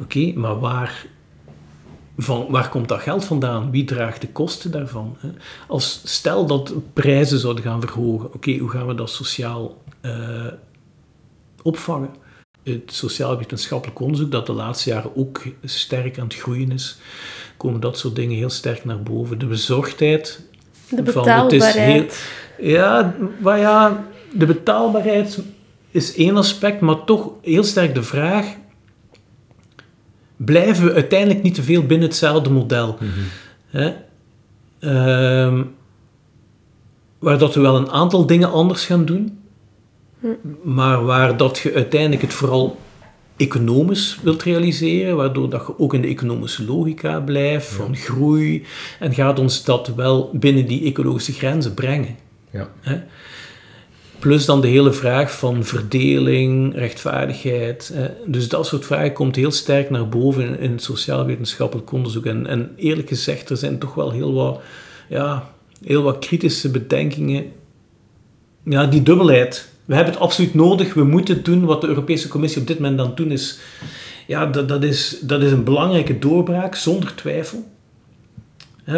[0.00, 1.06] Oké, maar waar,
[2.16, 3.70] van, waar komt dat geld vandaan?
[3.70, 5.16] Wie draagt de kosten daarvan?
[5.68, 10.46] Als, stel dat prijzen zouden gaan verhogen, oké, hoe gaan we dat sociaal uh,
[11.62, 12.10] opvangen?
[12.64, 16.96] Het sociaal-wetenschappelijk onderzoek, dat de laatste jaren ook sterk aan het groeien is,
[17.56, 19.38] komen dat soort dingen heel sterk naar boven.
[19.38, 20.40] De bezorgdheid.
[20.88, 22.24] De betaalbaarheid.
[22.56, 25.38] Heel, ja, maar ja, de betaalbaarheid
[25.90, 28.46] is één aspect, maar toch heel sterk de vraag:
[30.36, 32.98] blijven we uiteindelijk niet te veel binnen hetzelfde model?
[33.00, 33.10] Mm
[37.24, 39.38] waar dat we wel een aantal dingen anders gaan doen.
[40.62, 42.78] Maar waar dat je uiteindelijk het vooral
[43.36, 48.64] economisch wilt realiseren, waardoor dat je ook in de economische logica blijft van groei
[48.98, 52.16] en gaat ons dat wel binnen die ecologische grenzen brengen.
[52.50, 52.68] Ja.
[52.80, 53.00] Hè?
[54.18, 57.90] Plus dan de hele vraag van verdeling, rechtvaardigheid.
[57.94, 58.08] Hè?
[58.26, 62.26] Dus dat soort vragen komt heel sterk naar boven in, het sociaal-wetenschappelijk onderzoek.
[62.26, 64.60] En, en eerlijk gezegd, er zijn toch wel heel wat,
[65.08, 65.50] ja,
[65.84, 67.52] heel wat kritische bedenkingen.
[68.62, 70.94] Ja, die dubbelheid we hebben het absoluut nodig.
[70.94, 73.58] We moeten doen wat de Europese Commissie op dit moment aan het doen is.
[74.26, 77.64] Ja, dat, dat, is, dat is een belangrijke doorbraak, zonder twijfel.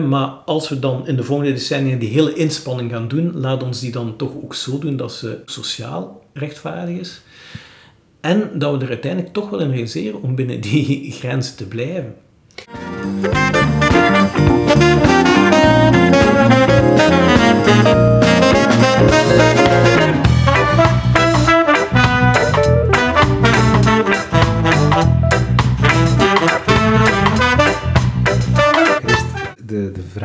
[0.08, 3.80] maar als we dan in de volgende decennia die hele inspanning gaan doen, laat ons
[3.80, 7.20] die dan toch ook zo doen dat ze sociaal rechtvaardig is.
[8.20, 12.14] En dat we er uiteindelijk toch wel in realiseren om binnen die grenzen te blijven.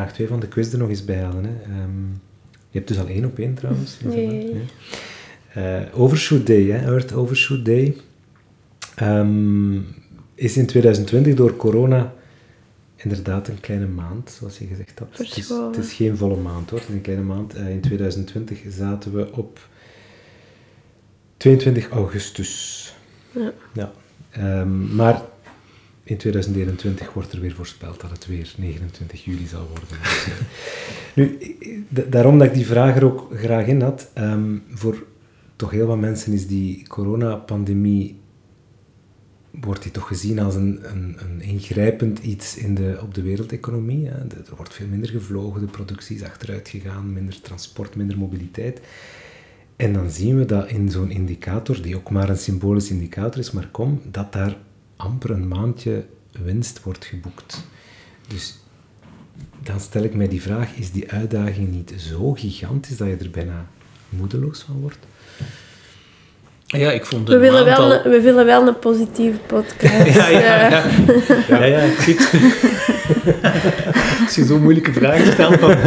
[0.02, 1.46] Vraag 2 van de quiz er nog eens bij halen.
[1.46, 1.84] Hè.
[1.84, 2.22] Um,
[2.70, 3.98] je hebt dus al één op één trouwens.
[4.04, 4.62] Nee.
[5.58, 7.96] Uh, Overshoot Day, hè, Earth Overshoot Day,
[9.02, 9.86] um,
[10.36, 12.14] is in 2020 door corona
[12.96, 15.08] inderdaad een kleine maand, zoals je gezegd had.
[15.12, 15.66] Het is, Verschoven.
[15.66, 17.54] het is geen volle maand hoor, het is een kleine maand.
[17.54, 19.60] Eh, in 2020 zaten we op
[21.38, 22.96] 22 augustus.
[23.32, 23.52] Ja.
[23.74, 23.92] Ja.
[24.30, 25.22] Ehm, maar
[26.04, 29.88] in 2021 wordt er weer voorspeld dat het weer 29 juli zal worden.
[29.90, 30.34] Dus, eh,
[31.16, 31.38] nu,
[32.10, 34.12] daarom dat ik die vraag er ook graag in had.
[34.14, 35.04] ehm, voor
[35.56, 38.20] toch heel wat mensen is die coronapandemie
[39.52, 44.08] wordt die toch gezien als een, een, een ingrijpend iets in de, op de wereldeconomie.
[44.08, 44.18] Hè.
[44.18, 48.82] Er wordt veel minder gevlogen, de productie is achteruit gegaan, minder transport, minder mobiliteit.
[49.76, 53.52] En dan zien we dat in zo'n indicator, die ook maar een symbolisch indicator is,
[53.52, 54.58] maar kom, dat daar
[55.04, 56.06] amper een maandje
[56.44, 57.64] winst wordt geboekt.
[58.28, 58.60] Dus
[59.64, 63.30] dan stel ik mij die vraag, is die uitdaging niet zo gigantisch dat je er
[63.30, 63.66] bijna
[64.10, 64.98] moedeloos van wordt?
[66.66, 67.90] Ja, ik vond We willen, aantal...
[67.90, 70.14] wel, we willen wel een positieve podcast.
[70.16, 70.84] Ja, ja, ja.
[71.48, 72.32] ja, ja, ik zie het.
[74.26, 75.60] Als je zo'n moeilijke vragen stelt.
[75.60, 75.76] Dan...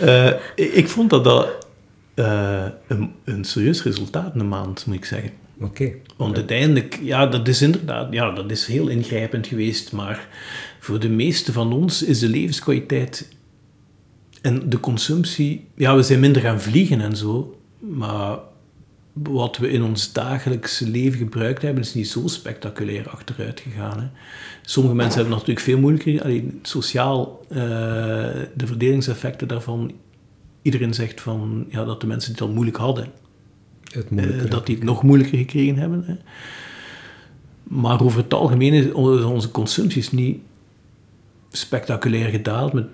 [0.00, 1.66] Eh, ik vond dat dat
[2.14, 5.30] eh, een, een serieus resultaat een maand, moet ik zeggen.
[5.60, 5.92] Oké.
[6.16, 10.28] Want uiteindelijk, ja, dat is inderdaad, ja, dat is heel ingrijpend geweest, maar
[10.80, 13.28] voor de meeste van ons is de levenskwaliteit
[14.42, 18.38] en de consumptie, ja, we zijn minder gaan vliegen en zo, maar
[19.12, 24.00] wat we in ons dagelijkse leven gebruikt hebben, is niet zo spectaculair achteruit gegaan.
[24.00, 24.06] Hè.
[24.62, 27.58] Sommige mensen hebben het natuurlijk veel moeilijker, alleen sociaal, eh,
[28.54, 29.92] de verdelingseffecten daarvan,
[30.62, 33.12] iedereen zegt van, ja, dat de mensen het al moeilijk hadden.
[33.90, 34.48] Het Eh, moeilijke.
[34.48, 36.02] dat die het nog moeilijker gekregen hebben.
[36.06, 36.14] Hè.
[37.62, 40.38] Maar over het algemeen is onze consumptie is niet
[41.50, 42.72] spectaculair gedaald.
[42.72, 42.86] Met,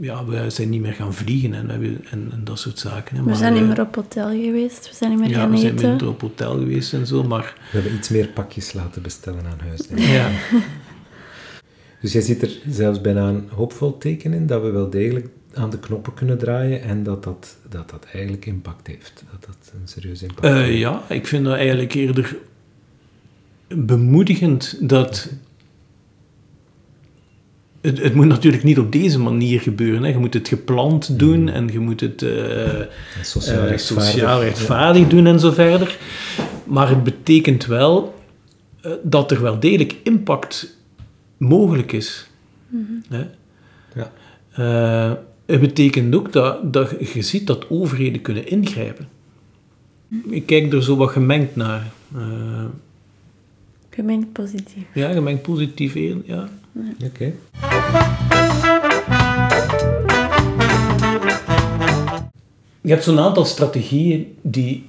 [0.00, 3.16] ja, we zijn niet meer gaan vliegen en, en, en dat soort zaken.
[3.16, 3.22] Hè.
[3.22, 5.56] we zijn niet eh, meer op hotel geweest, we zijn niet meer ja, gaan we
[5.56, 5.88] zijn eten.
[5.88, 9.58] minder op hotel geweest en zo, maar We hebben iets meer pakjes laten bestellen aan
[9.66, 9.80] huis.
[9.86, 10.06] denk ik.
[10.06, 10.30] ja.
[12.00, 15.70] Dus jij ziet er zelfs bijna een hoopvol teken in dat we wel degelijk aan
[15.70, 19.24] de knoppen kunnen draaien en dat dat, dat, dat eigenlijk impact heeft.
[19.30, 20.78] Dat dat een serieus impact Eh, heeft.
[20.78, 22.36] ja, ik vind dat eigenlijk eerder
[23.68, 25.28] bemoedigend dat...
[27.80, 30.02] Het, het moet natuurlijk niet op deze manier gebeuren.
[30.02, 30.08] Hè.
[30.08, 32.22] Je moet het gepland doen en je moet het...
[32.22, 32.80] eh,
[33.22, 34.10] Sociaal eh, rechtvaardig.
[34.12, 35.98] sociaal rechtvaardig doen en zo verder.
[36.64, 38.14] Maar het betekent wel
[38.80, 40.76] eh, dat er wel degelijk impact
[41.36, 42.26] mogelijk is.
[43.08, 43.24] Hè?
[43.94, 45.20] Ja.
[45.46, 49.08] Het betekent ook dat, dat je ziet dat overheden kunnen ingrijpen.
[50.28, 51.92] Ik kijk er zo wat gemengd naar.
[52.14, 52.64] Eh,
[53.90, 54.84] Gemengd positief.
[54.94, 56.48] ja, gemengd positief in, ja.
[57.04, 57.32] Oké.
[62.80, 64.86] Je hebt zo'n aantal strategieën die,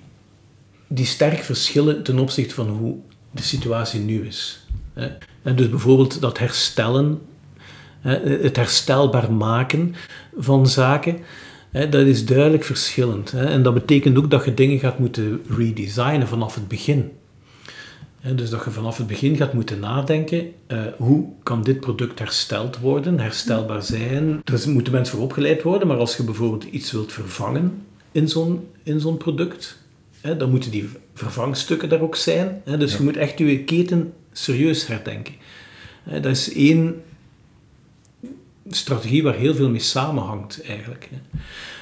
[0.87, 2.95] die sterk verschillen ten opzichte van hoe
[3.31, 4.65] de situatie nu is.
[4.93, 5.07] hè.
[5.41, 7.21] En dus bijvoorbeeld dat herstellen,
[7.99, 9.95] hè, het herstelbaar maken
[10.37, 11.17] van zaken,
[11.71, 13.33] dat is duidelijk verschillend.
[13.33, 17.11] En dat betekent ook dat je dingen gaat moeten redesignen vanaf het begin.
[18.35, 22.79] Dus dat je vanaf het begin gaat moeten nadenken, eh, hoe kan dit product hersteld
[22.79, 24.41] worden, herstelbaar zijn.
[24.43, 28.67] Daar moeten mensen voor opgeleid worden, maar als je bijvoorbeeld iets wilt vervangen in zo'n,
[28.83, 29.77] in zo'n product,
[30.37, 32.61] dan moeten die vervangstukken daar ook zijn.
[32.77, 35.33] Dus je moet echt je keten serieus herdenken.
[36.03, 37.01] Dat is één
[38.75, 41.09] strategie waar heel veel mee samenhangt eigenlijk.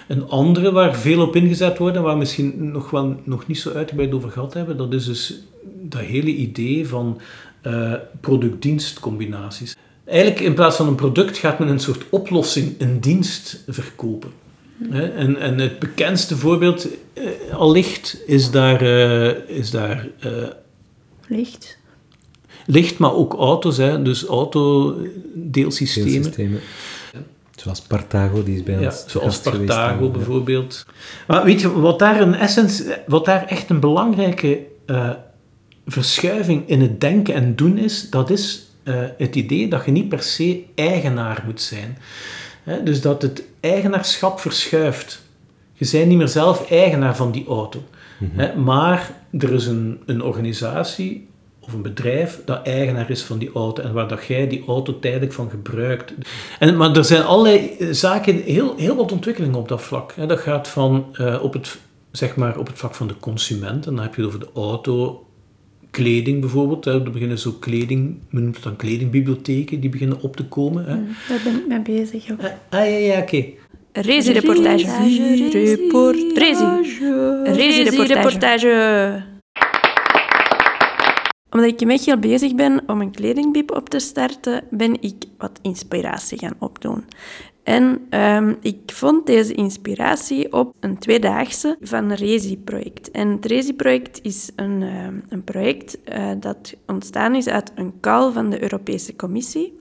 [0.08, 3.60] Een andere waar veel op ingezet wordt en waar we misschien nog, wel, nog niet
[3.60, 5.44] zo uitgebreid over gehad hebben, dat is dus
[5.82, 7.22] dat hele idee van
[7.62, 9.76] eh, product-dienst-combinaties.
[10.06, 14.32] Eigenlijk in plaats van een product gaat men een soort oplossing, een dienst verkopen.
[14.92, 17.24] En, en het bekendste voorbeeld eh,
[17.54, 20.08] allicht is daar, eh, is daar
[21.28, 21.78] Licht.
[22.66, 23.78] Licht, maar ook auto's.
[23.78, 26.12] Hè, dus autodeelsystemen.
[26.12, 26.60] Deelsystemen.
[27.56, 30.12] Zoals Partago, die is bij Ja, ons zoals Partago dan.
[30.12, 30.86] bijvoorbeeld.
[31.28, 35.10] Maar weet je, wat daar een essence, wat daar echt een belangrijke eh,
[35.86, 40.10] verschuiving in het denken en doen is, dat is eh, het idee dat je niet
[40.10, 41.98] per se eigenaar moet zijn.
[42.84, 45.22] Dus dat het eigenaarschap verschuift.
[45.74, 47.84] Je bent niet meer zelf eigenaar van die auto.
[48.32, 51.28] Hè, maar er is een, een organisatie
[51.72, 55.00] of een bedrijf dat eigenaar is van die auto en waar dat jij die auto
[55.00, 56.14] tijdelijk van gebruikt.
[56.60, 60.14] En, maar er zijn allerlei eh, zaken, heel, heel wat ontwikkelingen op dat vlak.
[60.28, 61.78] Dat gaat van eh, op, het,
[62.12, 64.50] zeg maar, op het vlak van de consument, en dan heb je het over de
[64.54, 65.26] auto,
[65.92, 66.86] kleding bijvoorbeeld.
[66.86, 66.92] Hè.
[66.92, 70.86] Er beginnen zo kleding, men noemt het dan kledingbibliotheken, die beginnen op te komen.
[70.86, 70.96] Hè.
[71.30, 72.40] Daar ben ik mee bezig ook.
[72.40, 73.46] Ah, ah, ja, ja, oké.
[73.94, 74.86] Rezi-reportage.
[76.34, 76.64] Rezi.
[77.44, 79.30] Rezi-reportage.
[81.52, 85.60] Omdat ik echt heel bezig ben om een kledingbiep op te starten, ben ik wat
[85.62, 87.04] inspiratie gaan opdoen.
[87.64, 93.12] En um, ik vond deze inspiratie op een tweedaagse van een Resi-project.
[93.12, 98.32] En het Resi-project is een, uh, een project uh, dat ontstaan is uit een call
[98.32, 99.80] van de Europese Commissie.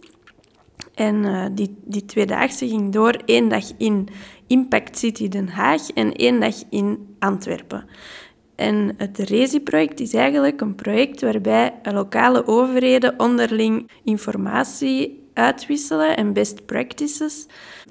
[0.95, 4.09] En uh, die, die tweedaagse ging door één dag in
[4.47, 7.85] Impact City Den Haag en één dag in Antwerpen.
[8.61, 16.67] En het Resi-project is eigenlijk een project waarbij lokale overheden onderling informatie uitwisselen en best
[16.67, 17.47] practices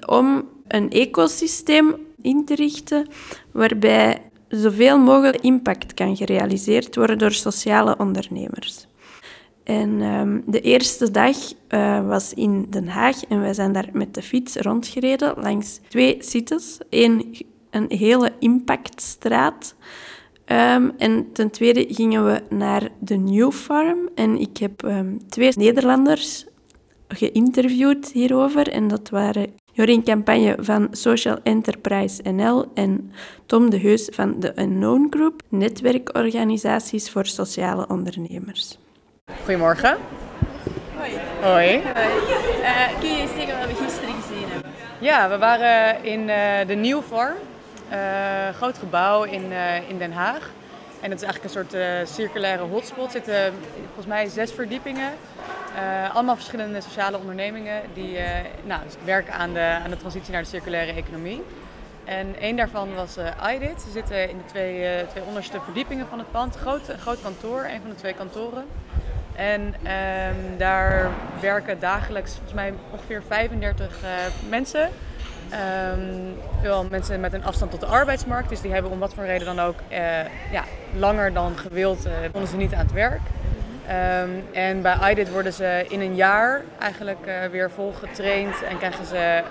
[0.06, 3.06] om een ecosysteem in te richten
[3.52, 8.86] waarbij zoveel mogelijk impact kan gerealiseerd worden door sociale ondernemers.
[9.64, 11.36] En um, de eerste dag
[11.68, 16.16] uh, was in Den Haag en wij zijn daar met de fiets rondgereden langs twee
[16.18, 16.78] sites.
[16.90, 17.36] Eén,
[17.70, 19.74] een hele impactstraat.
[20.52, 24.08] Um, en ten tweede gingen we naar de New Farm.
[24.14, 26.46] En ik heb um, twee Nederlanders
[27.08, 28.68] geïnterviewd hierover.
[28.68, 33.12] En dat waren Jorien Campagne van Social Enterprise NL en
[33.46, 38.78] Tom de Heus van de Unknown Group, netwerkorganisaties voor sociale ondernemers.
[39.44, 39.96] Goedemorgen.
[40.96, 41.10] Hoi.
[41.40, 41.66] Hoi.
[41.66, 41.76] Hoi.
[41.76, 44.70] Uh, kun je eens zeggen wat we gisteren gezien hebben?
[45.00, 47.36] Ja, we waren in uh, de Nieuw Farm,
[48.56, 49.52] groot gebouw in,
[49.88, 50.50] in Den Haag.
[51.00, 53.04] En het is eigenlijk een soort circulaire hotspot.
[53.04, 55.12] Er zitten volgens mij zes verdiepingen.
[56.12, 58.18] allemaal verschillende sociale ondernemingen die
[58.64, 61.42] nou, dus werken aan de, aan de transitie naar de circulaire economie.
[62.10, 63.80] En één daarvan was uh, IDIT.
[63.80, 66.56] Ze zitten in de twee, twee onderste verdiepingen van het pand.
[66.56, 68.64] Groot, groot kantoor, een van de twee kantoren.
[69.34, 74.08] En um, daar werken dagelijks volgens mij ongeveer 35 uh,
[74.48, 74.90] mensen.
[75.52, 78.48] Um, veel mensen met een afstand tot de arbeidsmarkt.
[78.48, 79.78] Dus die hebben om wat voor reden dan ook
[80.50, 83.20] ja, langer dan gewild, konden ze niet aan het werk.
[84.22, 89.06] Um, en bij IDIT worden ze in een jaar eigenlijk weer vol getraind en krijgen
[89.06, 89.42] ze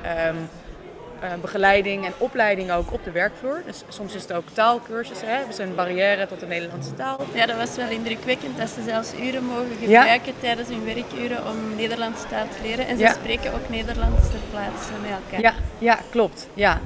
[1.23, 3.61] uh, begeleiding en opleiding ook op de werkvloer.
[3.65, 5.33] Dus soms is het ook taalkursussen, hè?
[5.33, 7.17] hebben ze een barrière tot de Nederlandse taal.
[7.33, 10.39] Ja, dat was wel indrukwekkend dat ze zelfs uren mogen gebruiken ja.
[10.39, 12.87] tijdens hun werkuren om Nederlandse taal te leren.
[12.87, 13.13] En ze ja.
[13.13, 15.41] spreken ook Nederlands ter plaatse met elkaar.
[15.41, 16.47] Ja, ja klopt.
[16.53, 16.79] Ja.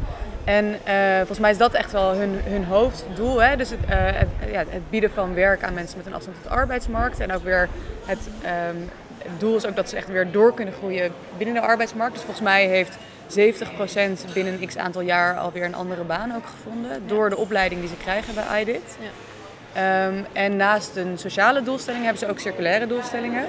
[0.44, 3.42] En uh, volgens mij is dat echt wel hun, hun hoofddoel.
[3.42, 3.56] Hè?
[3.56, 6.52] Dus het, uh, het, ja, het, bieden van werk aan mensen met een afstand tot
[6.52, 7.20] de arbeidsmarkt.
[7.20, 7.70] En ook weer
[8.06, 8.20] het,
[8.70, 12.14] um, het doel is ook dat ze echt weer door kunnen groeien binnen de arbeidsmarkt.
[12.14, 16.46] Dus volgens mij heeft 70% binnen een x aantal jaar alweer een andere baan ook
[16.46, 17.08] gevonden.
[17.08, 18.98] Door de opleiding die ze krijgen bij IDIT.
[19.00, 19.10] Ja.
[19.78, 23.46] Um, en naast een sociale doelstelling hebben ze ook circulaire doelstellingen.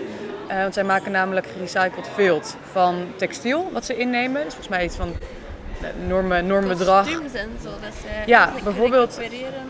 [0.48, 4.44] Uh, want zij maken namelijk gerecycled vilt van textiel wat ze innemen.
[4.44, 5.14] Dus volgens mij iets van
[6.04, 7.04] enorme, enorm bedrag.
[7.06, 9.20] Kostuums en zo, dat ze ja, bijvoorbeeld,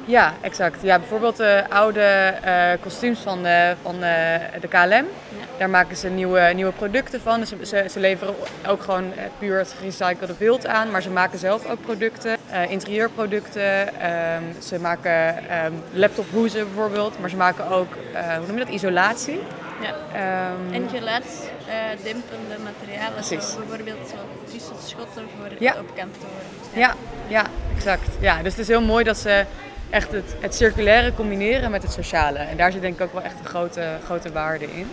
[0.04, 0.82] ja, exact.
[0.82, 4.90] Ja, bijvoorbeeld de oude uh, kostuums van de, van de, de KLM.
[4.90, 5.43] Ja.
[5.58, 7.40] Daar maken ze nieuwe, nieuwe producten van.
[7.40, 8.34] Dus ze, ze leveren
[8.66, 10.90] ook gewoon puur het gerecyclede wild aan.
[10.90, 13.80] Maar ze maken zelf ook producten, uh, interieurproducten.
[13.80, 17.20] Um, ze maken um, laptophoezen bijvoorbeeld.
[17.20, 19.40] Maar ze maken ook, uh, hoe noem je dat, isolatie.
[19.80, 20.50] Ja.
[20.50, 23.12] Um, en geluidsdempende materialen.
[23.14, 23.50] Precies.
[23.50, 24.16] Zo, bijvoorbeeld zo
[24.52, 25.74] tussenschotten voor ja.
[25.78, 26.28] op kantoren.
[26.72, 26.80] Ja.
[26.80, 26.94] ja,
[27.28, 27.44] ja,
[27.76, 28.08] exact.
[28.20, 29.44] Ja, dus het is heel mooi dat ze
[29.90, 32.38] echt het, het circulaire combineren met het sociale.
[32.38, 34.90] En daar zit denk ik ook wel echt een grote, grote waarde in.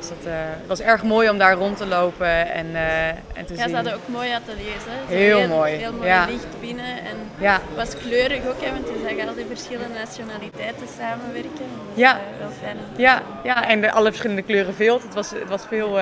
[0.00, 0.32] Dus dat uh,
[0.66, 3.56] was erg mooi om daar rond te lopen en, uh, en te ja, zien.
[3.56, 4.84] Ja, ze hadden ook mooi ateliers.
[4.86, 5.16] Hè?
[5.16, 5.72] Heel, heel, mooi.
[5.72, 6.24] Heel mooi ja.
[6.24, 6.84] licht binnen.
[6.84, 7.60] En ja.
[7.76, 11.66] was kleurig ook, hè, want je zag al die verschillende nationaliteiten samenwerken.
[11.94, 12.14] Ja.
[12.14, 12.76] Uh, wel fijn.
[12.96, 15.00] Ja, ja, en de, alle verschillende kleuren veel.
[15.02, 15.98] Het was, het was veel,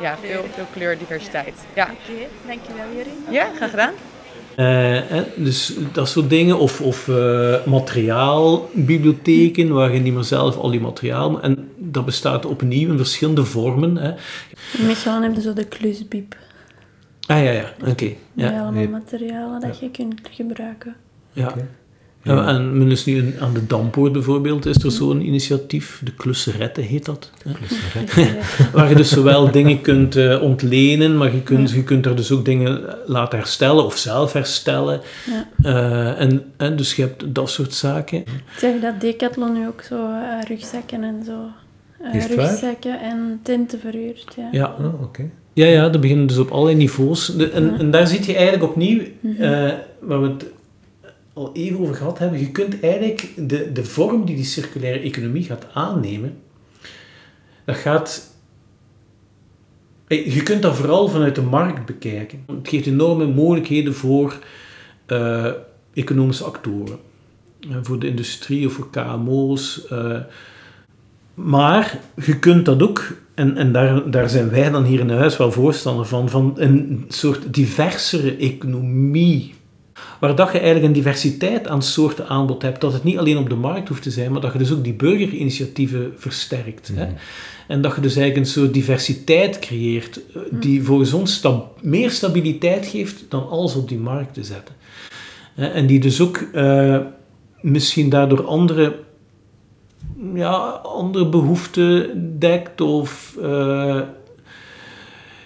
[0.00, 1.54] ja, veel, veel kleurdiversiteit.
[1.74, 1.84] Ja.
[1.84, 2.28] Oké, okay.
[2.46, 3.26] dankjewel Jurien.
[3.28, 3.94] Ja, graag gedaan.
[4.56, 5.00] Uh,
[5.36, 10.80] dus dat soort dingen, of, of uh, materiaalbibliotheken, waar je niet meer zelf al die
[10.80, 11.42] materiaal...
[11.42, 13.96] En dat bestaat opnieuw in verschillende vormen.
[13.96, 14.10] Hè.
[14.78, 16.36] In Mechelen hebben zo de klusbiep.
[17.26, 17.90] Ah ja, ja, oké.
[17.90, 18.16] Okay.
[18.32, 18.50] Ja.
[18.50, 20.96] Met allemaal materialen dat je kunt gebruiken.
[21.32, 21.48] Ja.
[21.48, 21.66] Okay.
[22.22, 22.46] Ja.
[22.46, 27.04] en men is nu aan de Dampoort bijvoorbeeld, is er zo'n initiatief, de Klusseretten heet
[27.04, 27.30] dat.
[28.72, 32.30] Waar je dus zowel dingen kunt uh, ontlenen, maar je kunt, je kunt er dus
[32.30, 35.00] ook dingen laten herstellen of zelf herstellen.
[35.26, 35.48] Ja.
[35.70, 38.18] Uh, en, en dus je hebt dat soort zaken.
[38.18, 41.38] Ik zeg dat Decathlon nu ook zo uh, rugzakken en zo.
[42.34, 44.34] rugzakken en tenten verhuurt.
[44.36, 44.76] Ja, ja.
[44.78, 45.04] Oh, oké.
[45.04, 45.30] Okay.
[45.54, 47.26] Ja, ja, dat begint dus op allerlei niveaus.
[47.36, 49.72] De, en, en daar zit je eigenlijk opnieuw, mm -hmm.
[50.00, 50.44] waar we het
[51.32, 55.44] al even over gehad hebben, je kunt eigenlijk de, de vorm die die circulaire economie
[55.44, 56.36] gaat aannemen,
[57.64, 58.30] dat gaat...
[60.08, 62.44] Je kunt dat vooral vanuit de markt bekijken.
[62.46, 64.38] Het geeft enorme mogelijkheden voor
[65.06, 65.50] uh,
[65.94, 66.98] economische actoren.
[67.60, 69.86] Uh, voor de industrie of voor KMO's.
[71.34, 75.36] Maar je kunt dat ook, en, en daar, daar zijn wij dan hier in huis
[75.36, 79.54] wel voorstander van, van een soort diversere economie.
[80.20, 82.80] Waar dat je eigenlijk een diversiteit aan soorten aanbod hebt.
[82.80, 84.84] Dat het niet alleen op de markt hoeft te zijn, maar dat je dus ook
[84.84, 86.90] die burgerinitiatieven versterkt.
[86.94, 87.04] Hè?
[87.04, 87.14] Mhm.
[87.68, 91.42] En dat je dus eigenlijk een soort diversiteit creëert, eh, die volgens ons
[91.80, 94.74] meer stabiliteit geeft dan alles op die markt te zetten.
[95.54, 96.98] En die dus ook uh,
[97.60, 98.98] misschien daardoor andere,
[100.34, 104.00] ja, andere behoeften dekt of uh,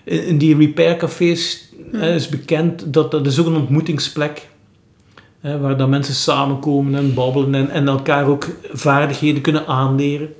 [0.04, 2.02] in die repaircafés hmm.
[2.02, 4.48] is bekend dat dat is ook een ontmoetingsplek
[5.40, 10.34] hè, waar dan mensen samenkomen en babbelen en, en elkaar ook vaardigheden kunnen aanleren.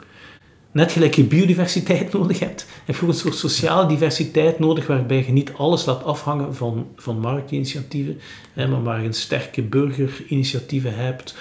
[0.70, 5.24] Net gelijk je biodiversiteit nodig hebt, heb je ook een soort sociale diversiteit nodig waarbij
[5.26, 8.18] je niet alles laat afhangen van, van marktinitiatieven,
[8.52, 11.36] hè, maar waar je een sterke burgerinitiatieven hebt,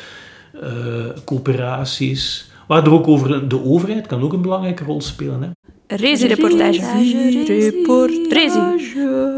[0.63, 5.41] uh, coöperaties, waardoor ook over de overheid kan ook een belangrijke rol spelen.
[5.41, 5.49] Hè.
[5.87, 6.81] Rezi-reportage.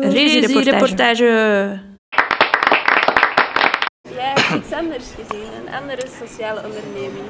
[0.02, 1.24] Rezi-reportage.
[4.02, 7.26] Jij hebt iets anders gezien, een andere sociale onderneming.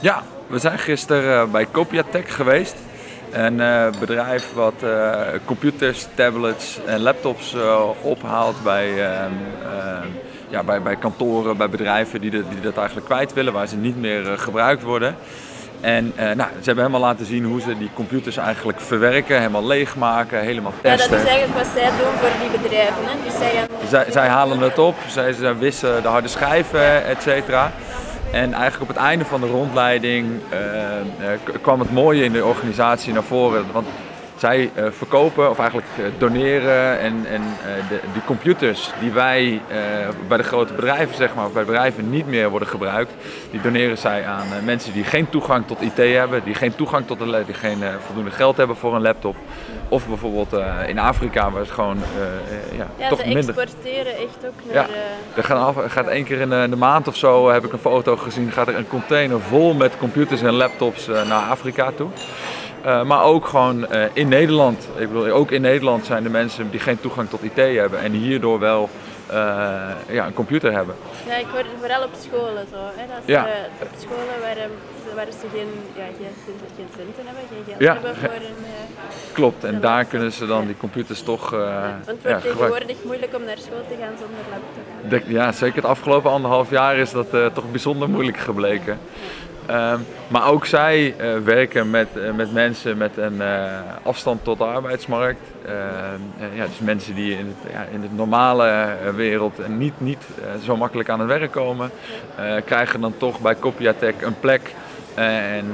[0.00, 2.76] Ja, we zijn gisteren eh, bij Copiatech geweest.
[3.30, 7.56] Een uh, bedrijf wat uh, computers, tablets en laptops
[8.02, 10.06] ophaalt bij, ehm, ehm,
[10.48, 13.76] ja, bij, bij kantoren, bij bedrijven die, de, die dat eigenlijk kwijt willen, waar ze
[13.76, 15.16] niet meer gebruikt worden.
[15.80, 20.40] En nou, ze hebben helemaal laten zien hoe ze die computers eigenlijk verwerken, helemaal leegmaken,
[20.40, 21.10] helemaal testen.
[21.10, 23.04] Ja, dat is eigenlijk wat zij doen voor die bedrijven.
[23.04, 23.16] Hè?
[23.24, 23.52] Dus zij,
[23.88, 27.72] zij, zij halen het op, zij, zij wissen de harde schijven, et cetera.
[28.32, 33.12] En eigenlijk op het einde van de rondleiding uh, kwam het mooie in de organisatie
[33.12, 33.64] naar voren.
[33.72, 33.86] Want
[34.40, 35.88] zij uh, verkopen of eigenlijk
[36.18, 37.42] doneren en, en
[37.88, 39.60] de, die computers die wij
[40.28, 43.12] bij de grote bedrijven, zeg maar, bij bedrijven niet meer worden gebruikt,
[43.50, 47.20] die doneren zij aan mensen die geen toegang tot IT hebben, die geen toegang tot
[47.20, 49.36] een die geen voldoende geld hebben voor een laptop.
[49.88, 51.98] Of bijvoorbeeld in Afrika, waar het gewoon
[52.76, 53.58] ja, ja, toch ze minder...
[53.58, 54.74] exporteren echt ook naar...
[54.74, 54.86] Ja,
[55.34, 57.78] er af, gaat één keer in de, in de, maand of zo, heb ik een
[57.78, 62.08] foto gezien, gaat er een container vol met computers en laptops naar Afrika toe.
[62.86, 64.88] Uh, maar ook gewoon in Nederland.
[64.96, 68.12] Ik bedoel, ook in Nederland zijn er mensen die geen toegang tot IT hebben en
[68.12, 68.88] hierdoor wel
[70.08, 70.94] ja, een computer hebben.
[71.26, 72.76] Ja, ik hoor vooral op scholen zo.
[72.76, 73.48] Hè, dat ja.
[73.82, 74.68] op scholen waar,
[75.14, 77.92] waar ze geen, ja, geen, geen centen hebben, geen geld ja.
[77.92, 78.70] hebben voor een...
[79.32, 81.54] Klopt, en daar kunnen ze dan die computers toch.
[81.54, 84.44] Uh, Want het wordt ja, tegenwoordig moeilijk om naar school te gaan zonder
[85.10, 85.30] laptop.
[85.30, 88.98] ja, zeker het afgelopen anderhalf jaar is dat toch bijzonder moeilijk gebleken.
[89.70, 93.42] Um, maar ook zij uh, werken met, met mensen met een
[94.02, 95.40] afstand tot de arbeidsmarkt.
[95.66, 100.24] Ehm, ja, dus mensen die in, het, ja, in de normale wereld niet, niet
[100.64, 101.90] zo makkelijk aan het werk komen,
[102.64, 104.74] krijgen dan toch bij Copiatech een plek
[105.14, 105.66] en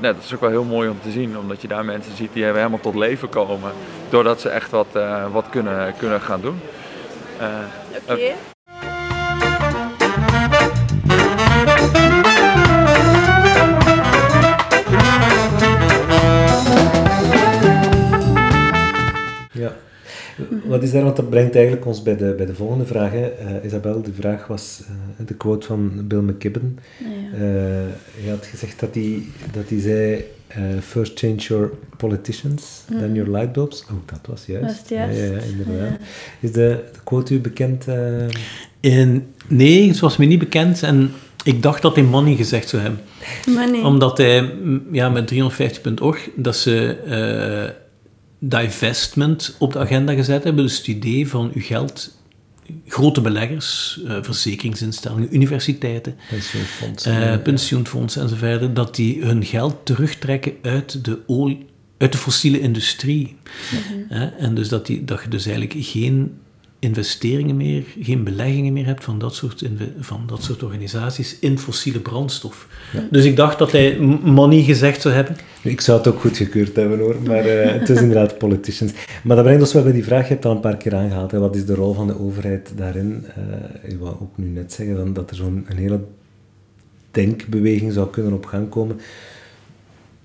[0.00, 2.32] nou, dat is ook wel heel mooi om te zien, omdat je daar mensen ziet
[2.32, 3.72] die helemaal tot leven komen,
[4.08, 4.98] doordat ze echt wat,
[5.32, 6.60] wat kunnen, kunnen gaan doen.
[8.02, 8.12] Oké.
[8.12, 8.34] Okay.
[20.64, 23.10] Wat is daar, want dat brengt eigenlijk ons bij de, bij de volgende vraag.
[23.10, 23.32] Hè.
[23.40, 24.82] Uh, Isabel, de vraag was
[25.20, 26.78] uh, de quote van Bill McKibben.
[26.98, 27.44] Ja, ja.
[27.44, 27.86] Uh,
[28.20, 29.22] hij had gezegd dat hij,
[29.52, 30.24] dat hij zei,
[30.80, 32.98] first change your politicians, mm.
[32.98, 33.84] then your light bulbs.
[33.84, 34.64] Oh, dat was juist.
[34.64, 35.18] Was juist.
[35.18, 35.98] Ja, ja, inderdaad.
[36.40, 37.86] Is de, de, quote u bekend?
[38.80, 41.10] In, nee, het was me niet bekend en
[41.44, 43.00] ik dacht dat hij money gezegd zou hebben.
[43.46, 43.82] Money.
[43.82, 44.52] Omdat hij
[44.92, 46.96] ja, met 350.org, dat ze
[48.48, 50.64] divestment op de agenda gezet hebben.
[50.64, 52.20] Dus het idee van uw geld,
[52.86, 61.04] grote beleggers, uh, verzekeringsinstellingen, universiteiten, pensioenfondsen, uh, pensioenfondsen enzovoort, dat die hun geld terugtrekken uit
[61.04, 61.66] de olie,
[61.98, 63.36] uit de fossiele industrie.
[63.72, 63.78] Mm
[64.08, 64.32] -hmm.
[64.38, 66.38] en dus dat, die, dat je dus eigenlijk geen
[66.86, 69.62] investeringen meer, geen beleggingen meer hebt van dat soort,
[69.98, 72.68] van dat soort organisaties in fossiele brandstof.
[72.92, 73.08] Ja.
[73.10, 75.36] Dus ik dacht dat hij money gezegd zou hebben.
[75.62, 78.92] Ik zou het ook goed gekeurd hebben hoor, maar uh, het is inderdaad politicians.
[79.22, 81.30] Maar dat brengt ons wel bij die vraag, je hebt al een paar keer aangehaald,
[81.30, 83.24] hè, wat is de rol van de overheid daarin?
[83.38, 86.00] Uh, ik wou ook nu net zeggen dan, dat er zo'n hele
[87.10, 89.00] denkbeweging zou kunnen op gang komen.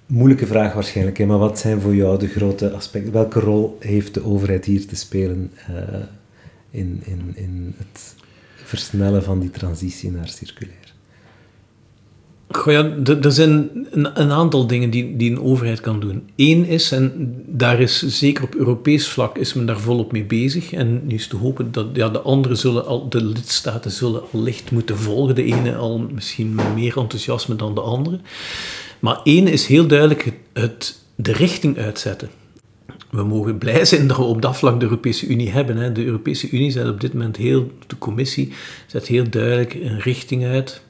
[0.06, 3.14] Moeilijke vraag waarschijnlijk, hè, maar wat zijn voor jou de grote aspecten?
[3.14, 5.52] Welke rol heeft de overheid hier te spelen?
[5.70, 5.76] Uh,
[6.72, 8.16] in, in, in het
[8.64, 10.82] versnellen van die transitie naar circulair?
[12.52, 12.74] Goh
[13.24, 16.30] er zijn een, aantal dingen die, die een overheid kan doen.
[16.36, 20.74] Eén is, en daar is zeker op Europees vlak is men daar volop mee bezig.
[20.74, 24.72] En nu is te hopen dat ja, de andere zullen al, de lidstaten zullen licht
[24.72, 25.36] moeten volgen.
[25.36, 28.20] De ene al misschien met meer enthousiasme dan de andere.
[29.00, 32.30] Maar één is heel duidelijk het de richting uitzetten.
[33.12, 35.78] We mogen blij zijn dat we op dat vlak de Europese Unie hebben.
[35.78, 35.92] Hè.
[35.92, 38.54] De Europese Unie zet op dit moment heel, de commissie
[38.88, 40.82] zet heel duidelijk een richting uit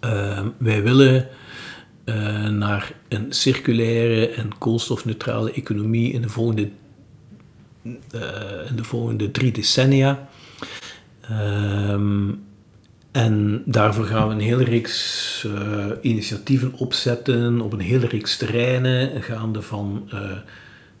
[0.00, 1.28] Ehm, wij willen
[2.04, 6.68] uh, naar een circulaire en koolstofneutrale economie in de volgende,
[7.84, 7.92] uh,
[8.68, 10.28] in de volgende drie decennia.
[11.90, 12.42] Um,
[13.12, 19.22] en daarvoor gaan we een hele reeks uh, initiatieven opzetten op een hele reeks terreinen,
[19.22, 20.10] gaande van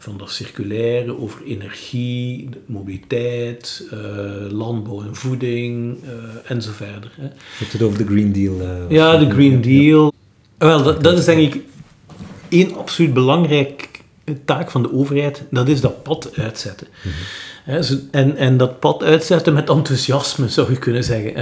[0.02, 4.00] van dat circulaire over energie, mobiliteit, uh,
[4.50, 6.10] landbouw en voeding uh,
[6.44, 7.10] en zo verder.
[7.16, 7.22] Hè.
[7.22, 8.60] Je hebt het over de Green Deal.
[8.60, 10.12] Uh, ja, de Green Deal.
[10.58, 11.62] Wel, dat, dat, is denk ik
[12.48, 13.88] één absoluut belangrijk
[14.44, 16.86] taak van de overheid, dat is dat pad uitzetten.
[17.02, 17.12] Mm
[17.64, 18.08] -hmm.
[18.10, 21.34] en, en dat pad uitzetten met enthousiasme, zou je kunnen zeggen.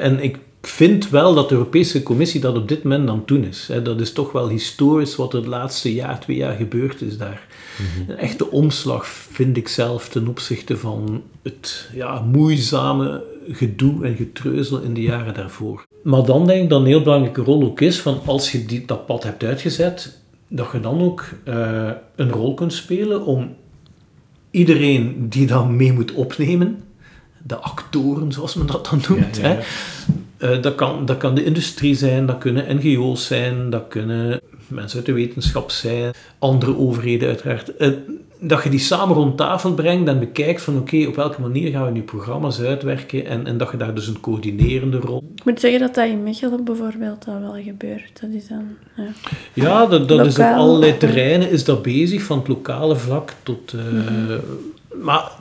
[0.00, 3.44] En ik vind wel dat de Europese Commissie dat op dit moment aan het doen
[3.44, 3.68] is.
[3.82, 7.46] Dat is toch wel historisch wat er de laatste jaar, twee jaar gebeurd is daar.
[7.80, 8.10] Mhm.
[8.10, 14.80] Een echte omslag vind ik zelf ten opzichte van het ja, moeizame gedoe en getreuzel
[14.80, 15.86] in de jaren daarvoor.
[16.02, 18.84] Maar dan denk ik dat een heel belangrijke rol ook is van als je die,
[18.86, 20.18] dat pad hebt uitgezet,
[20.48, 23.56] dat je dan ook uh, een rol kunt spelen om
[24.50, 26.82] iedereen die dan mee moet opnemen,
[27.46, 29.58] de actoren zoals men dat dan noemt, Hè,
[30.38, 34.40] uh, dat, kan, dat kan de industrie zijn, dat kunnen NGO's zijn, dat kunnen
[34.74, 37.72] mensen uit de wetenschap zijn, andere overheden uiteraard.
[37.78, 37.88] Uh,
[38.40, 41.84] dat je die samen rond tafel brengt en bekijkt van oké, op welke manier gaan
[41.84, 45.22] we nu programma's uitwerken en, en dat je daar dus een coördinerende rol...
[45.34, 48.20] Ik moet zeggen dat dat in Mechelen bijvoorbeeld al wel gebeurt.
[48.20, 48.64] Dat is dan...
[48.96, 49.06] Ja,
[49.52, 53.72] ja dat, dat is op allerlei terreinen is dat bezig, van het lokale vlak tot...
[53.72, 54.40] Uh, mm -hmm.
[55.02, 55.32] Maar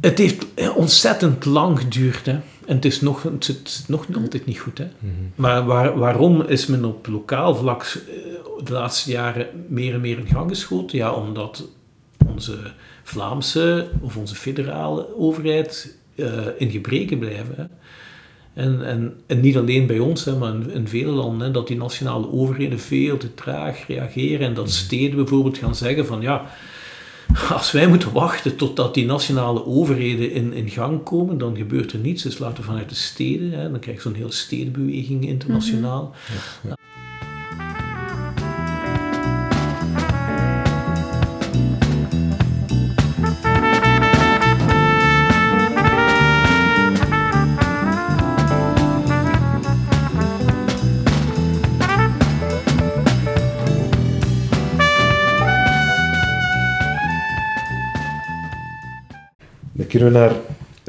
[0.00, 2.26] het heeft ontzettend lang geduurd.
[2.26, 2.38] Hè.
[2.68, 4.78] En het, is nog, het zit nog altijd niet goed.
[4.78, 4.88] Hè.
[4.98, 5.12] Mhm.
[5.34, 10.18] Maar waar, waarom is men op lokaal vlak eh, de laatste jaren meer en meer
[10.18, 10.98] in gang geschoten?
[10.98, 11.68] Ja, omdat
[12.26, 12.58] onze
[13.02, 17.54] Vlaamse of onze federale overheid uh, in gebreken blijven.
[17.56, 17.64] Hè.
[18.62, 21.66] En, en, en, niet alleen bij ons, hè, maar in, in vele landen, hè, dat
[21.66, 24.74] die nationale overheden veel te traag reageren en dat mhm.
[24.74, 26.50] steden bijvoorbeeld gaan zeggen van ja,
[27.52, 31.98] als wij moeten wachten totdat die nationale overheden in, in gang komen, dan gebeurt er
[31.98, 32.22] niets.
[32.22, 36.02] Dus laten we vanuit de steden, hè, dan krijg je zo'n hele stedenbeweging internationaal.
[36.02, 36.70] Mm -hmm.
[36.70, 36.76] ja.
[59.88, 60.32] Kunnen we naar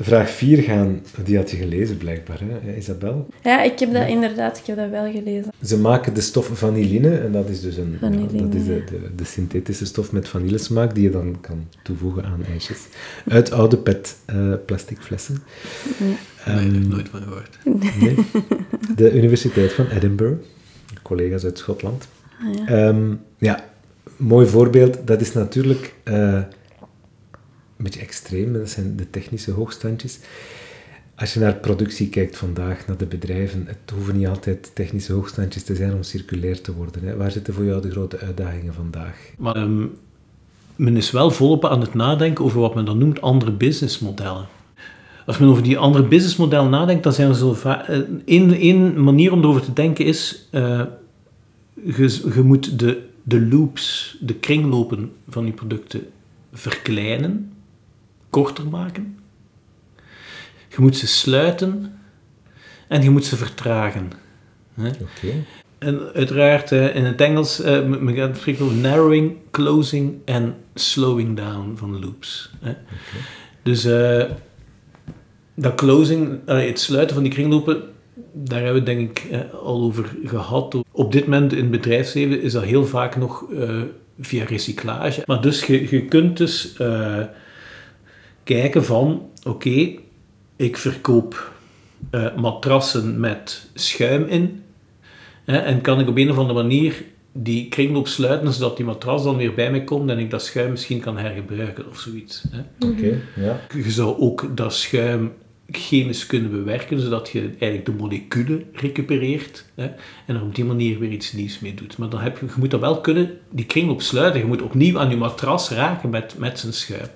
[0.02, 1.02] vraag 4 gaan.
[1.24, 3.28] Die had je gelezen blijkbaar, hè, Isabel?
[3.43, 5.52] Ja, ik heb dat inderdaad ik heb dat wel gelezen.
[5.64, 9.16] Ze maken de stof vanilline, en dat is dus een, ja, dat is de, de,
[9.16, 12.80] de, synthetische stof met vanillesmaak die je dan kan toevoegen aan ijsjes.
[13.28, 15.38] Uit oude pet uh, plastic flessen.
[16.00, 16.16] Nee.
[16.58, 17.58] Um, nee, nooit van gehoord.
[18.00, 18.16] Nee.
[18.95, 20.38] De Universiteit van Edinburgh,
[21.02, 22.08] collega's uit Schotland.
[22.39, 22.88] Ah, ja.
[22.88, 23.64] Um, ja,
[24.18, 24.97] mooi voorbeeld.
[25.06, 25.93] Dat is natuurlijk...
[26.04, 26.39] Uh,
[27.80, 30.19] een beetje extreem, dat zijn de technische hoogstandjes.
[31.15, 35.63] Als je naar productie kijkt vandaag, naar de bedrijven, het hoeven niet altijd technische hoogstandjes
[35.63, 37.03] te zijn om circulair te worden.
[37.03, 37.15] Hè.
[37.15, 39.32] Waar zitten voor jou de grote uitdagingen vandaag?
[39.55, 39.91] Um,
[40.75, 44.47] men is wel volop aan het nadenken over wat men dan noemt andere businessmodellen.
[45.25, 47.57] Als men over die andere businessmodellen nadenkt, dan zijn er zo.
[48.25, 54.34] Eén uh, manier om erover te denken is, je, je moet de, de loops, de
[54.34, 56.07] kringlopen van die producten
[56.53, 57.51] verkleinen
[58.30, 59.19] korter maken.
[60.67, 61.99] Je moet ze sluiten
[62.88, 64.11] en je moet ze vertragen.
[64.77, 65.34] Oké.
[65.77, 71.99] En uiteraard in het Engels, uh, men spreken over narrowing, closing en slowing down van
[71.99, 72.51] loops.
[73.63, 74.23] Dus uh,
[75.55, 77.84] dat closing, het sluiten van die kringlopen,
[78.34, 80.75] daar hebben we denk ik al over gehad.
[80.91, 83.45] Op dit moment in het bedrijfsleven is dat heel vaak nog
[84.19, 85.23] via recyclage.
[85.25, 86.75] Maar dus je, je kunt dus
[88.56, 89.93] kijken van, oké,
[90.56, 91.52] ik verkoop
[92.12, 94.64] uh, matrassen met schuim in.
[95.45, 99.24] Hè, en kan ik op een of andere manier die kringloop sluiten, zodat die matras
[99.24, 102.43] dan weer bij mij komt en ik dat schuim misschien kan hergebruiken of zoiets.
[102.80, 103.60] Oké, ja.
[103.76, 105.32] Je zou ook dat schuim
[105.72, 109.86] chemisch kunnen bewerken, zodat je eigenlijk de moleculen recupereert hè,
[110.26, 111.97] en er op die manier weer iets nieuws mee doet.
[111.97, 114.39] Maar dan heb je, je moet dat wel kunnen, die kringloop sluiten.
[114.39, 117.07] Je moet opnieuw aan je matras raken met, met zijn schuim.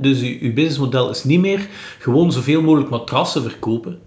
[0.00, 1.66] Dus je, je businessmodel is niet meer
[1.98, 3.98] gewoon zoveel mogelijk matrassen verkopen,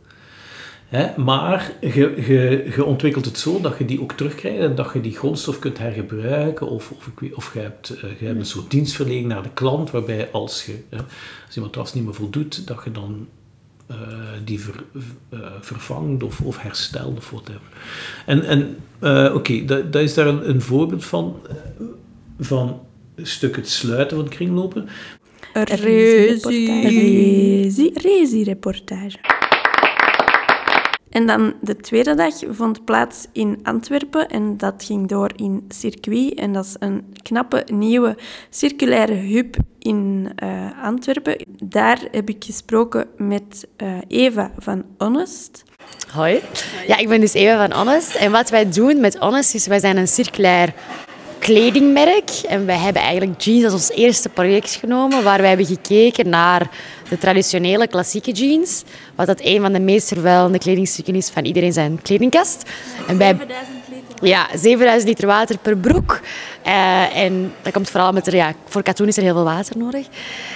[0.88, 4.94] Hè, maar je, je, je ontwikkelt het zo dat je die ook terugkrijgt en dat
[4.94, 6.68] je die grondstof kunt hergebruiken.
[6.70, 10.30] Of, of, of je, hebt, uh, je hebt een soort dienstverlening naar de klant, waarbij
[10.32, 10.98] als je, hè,
[11.46, 13.28] als je matras niet meer voldoet, dat je dan
[13.92, 13.98] uh,
[14.44, 14.84] die ver,
[15.30, 17.62] uh, vervangt of, of herstelt of whatever.
[18.26, 21.42] En, en oké, okay, dat, dat is daar een, een voorbeeld van,
[22.40, 22.80] van
[23.16, 24.88] een stuk het sluiten van kringlopen.
[27.94, 29.18] Rezi-reportage.
[31.16, 36.34] En dan de tweede dag vond plaats in Antwerpen en dat ging door in Circuit.
[36.34, 38.18] En dat is een knappe nieuwe
[38.50, 41.38] circulaire hub in uh, Antwerpen.
[41.64, 45.64] Daar heb ik gesproken met uh, Eva van Honest.
[46.12, 46.42] Hoi.
[46.88, 48.16] Ja, ik ben dus Eva van Honest.
[48.16, 50.74] En wat wij doen met Honest is, wij zijn een circulair
[51.46, 52.30] kledingmerk.
[52.48, 56.70] En wij hebben eigenlijk jeans als ons eerste project genomen, waar wij hebben gekeken naar
[57.10, 58.84] de traditionele klassieke jeans,
[59.16, 62.70] wat dat een van de meest vervuilende kledingstukken is van iedereen zijn kledingkast.
[63.08, 64.28] En bij, 7000 liter?
[64.28, 66.20] Ja, 7000 liter water per broek.
[66.66, 69.78] Uh, en dat komt vooral met er, ja, voor katoen is er heel veel water
[69.78, 70.08] nodig.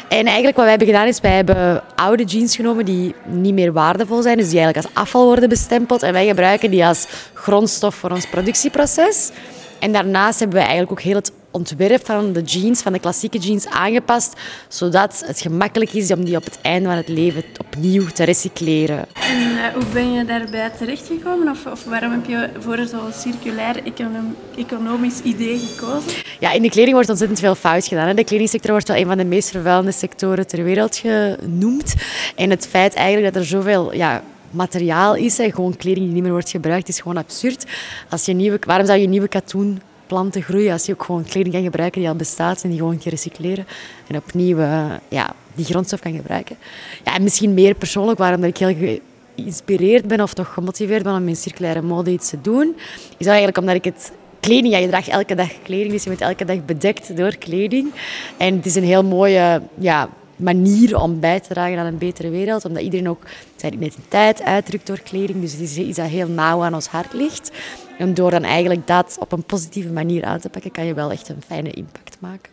[0.08, 3.74] En eigenlijk wat wij hebben gedaan is, wij hebben oude jeans genomen die niet meer
[3.74, 6.04] waardevol zijn, dus die eigenlijk als afval worden bestempeld.
[6.04, 9.32] En wij gebruiken die als grondstof voor ons productieproces.
[9.80, 13.38] En daarnaast hebben we eigenlijk ook heel het ontwerp van de jeans, van de klassieke
[13.38, 14.34] jeans, aangepast,
[14.68, 19.06] zodat het gemakkelijk is om die op het einde van het leven opnieuw te recycleren.
[19.14, 21.50] En uh, hoe ben je daarbij terechtgekomen?
[21.50, 26.12] Of, of waarom heb je voor zo'n circulair econom economisch idee gekozen?
[26.40, 28.16] Ja, in de kleding wordt ontzettend veel fout gedaan.
[28.16, 31.94] De kledingsector wordt wel een van de meest vervuilende sectoren ter wereld genoemd.
[32.36, 33.94] En het feit eigenlijk dat er zoveel...
[33.94, 37.66] Ja, materiaal is en gewoon kleding die niet meer wordt gebruikt, is gewoon absurd.
[38.10, 41.54] Als je nieuwe, waarom zou je nieuwe katoen planten groeien als je ook gewoon kleding
[41.54, 43.68] kan gebruiken die al bestaat en die gewoon kan recycleren
[44.08, 46.58] en opnieuw uh, ja, die grondstof kan gebruiken.
[47.04, 49.00] Ja, en misschien meer persoonlijk, waarom ik heel
[49.36, 52.76] geïnspireerd ben of toch gemotiveerd ben om in circulaire mode iets te doen,
[53.18, 56.22] is eigenlijk omdat ik het kleding, ja, je draagt elke dag kleding, dus je bent
[56.22, 57.92] elke dag bedekt door kleding.
[58.38, 60.10] En het is een heel mooie ja,
[60.40, 62.66] manier om bij te dragen aan een betere wereld.
[62.66, 63.24] Omdat iedereen ook
[63.56, 65.42] zijn identiteit uitdrukt door kleding.
[65.42, 67.52] Dus is iets dat heel nauw aan ons hart ligt.
[67.98, 71.12] En door dan eigenlijk dat op een positieve manier aan te pakken, kan je wel
[71.12, 72.52] echt een fijne impact maken.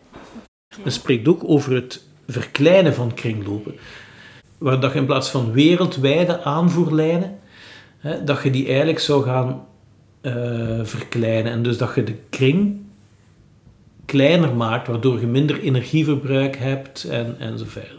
[0.82, 3.74] Het spreekt ook over het verkleinen van kringlopen.
[4.58, 7.38] Waar dat je in plaats van wereldwijde aanvoerlijnen,
[7.98, 9.66] hè, dat je die eigenlijk zou gaan
[10.22, 11.52] uh, verkleinen.
[11.52, 12.85] En dus dat je de kring
[14.06, 17.96] kleiner maakt, waardoor je minder energieverbruik hebt en, en zo verder.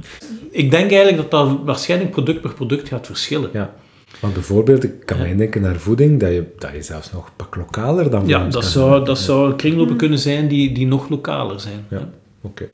[0.51, 3.49] Ik denk eigenlijk dat dat waarschijnlijk product per product gaat verschillen.
[3.53, 3.73] Ja.
[4.19, 7.55] Want bijvoorbeeld, ik kan mij denken naar voeding, dat je, dat je zelfs nog pak
[7.55, 11.85] lokaler dan Ja, dat zou, dat zou kringlopen kunnen zijn die, die nog lokaler zijn.
[11.89, 12.09] Ja,
[12.41, 12.69] oké.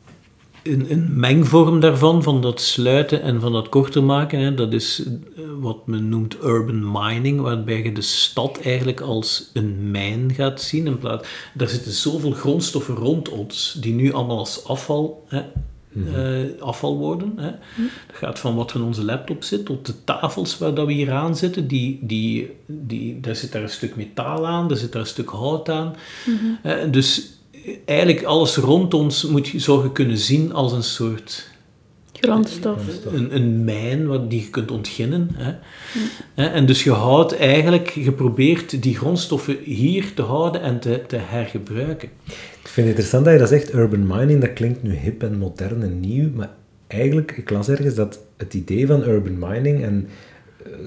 [0.64, 5.04] Een, een, mengvorm daarvan, van dat sluiten en van dat korter maken, hè, dat is
[5.04, 10.62] eh, wat men noemt urban mining, waarbij je de stad eigenlijk als een mijn gaat
[10.62, 10.88] zien.
[10.88, 15.42] In plaats, daar zitten zoveel grondstoffen rond ons, die nu allemaal als afval hè,
[15.96, 17.34] uh, afval worden.
[17.36, 17.52] Hè.
[18.08, 20.94] Dat gaat van wat er in onze laptop zit tot de tafels waar dat we
[20.94, 21.68] hier aan zitten.
[21.68, 25.30] Die, die, die, daar zit daar een stuk metaal aan, daar zit daar een stuk
[25.30, 25.96] hout aan.
[26.64, 27.32] Uh, dus
[27.86, 31.52] eigenlijk alles rond ons moet je, zou je kunnen zien als een soort...
[32.20, 32.82] Grondstof.
[33.12, 35.30] Een, een mijn wat die je kunt ontginnen.
[35.34, 35.54] Hè.
[36.46, 41.16] En dus je houdt eigenlijk, je probeert die grondstoffen hier te houden en te, te
[41.16, 42.10] hergebruiken.
[42.28, 45.38] Ik vind het interessant dat je dat zegt, urban mining, dat klinkt nu hip en
[45.38, 46.50] modern en nieuw, maar
[46.88, 50.08] eigenlijk, ik las ergens dat het idee van urban mining en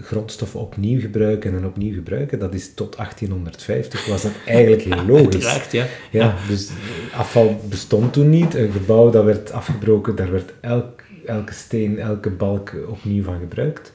[0.02, 5.46] grondstoffen opnieuw gebruiken en opnieuw gebruiken, dat is tot 1850 was dat eigenlijk heel logisch.
[5.46, 5.86] Uiteraard, ja.
[6.10, 6.34] ja.
[6.48, 6.68] Dus
[7.16, 8.54] afval bestond toen niet.
[8.54, 13.92] Een gebouw dat werd afgebroken, daar werd elk, elke steen, elke balk opnieuw van gebruikt.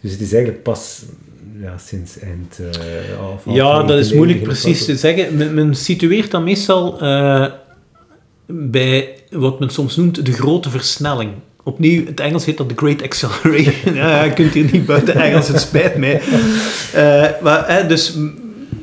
[0.00, 1.04] Dus het is eigenlijk pas
[1.60, 2.58] ja, sinds eind...
[2.60, 5.36] Uh, of, ja, dat is moeilijk precies te zeggen.
[5.36, 7.46] Men, men situeert dat meestal uh,
[8.46, 11.32] bij wat men soms noemt de grote versnelling
[11.62, 13.94] opnieuw, het Engels heet dat de Great Acceleration.
[14.24, 16.22] je kunt hier niet buiten Engels, het spijt mij.
[16.94, 18.16] Uh, maar, dus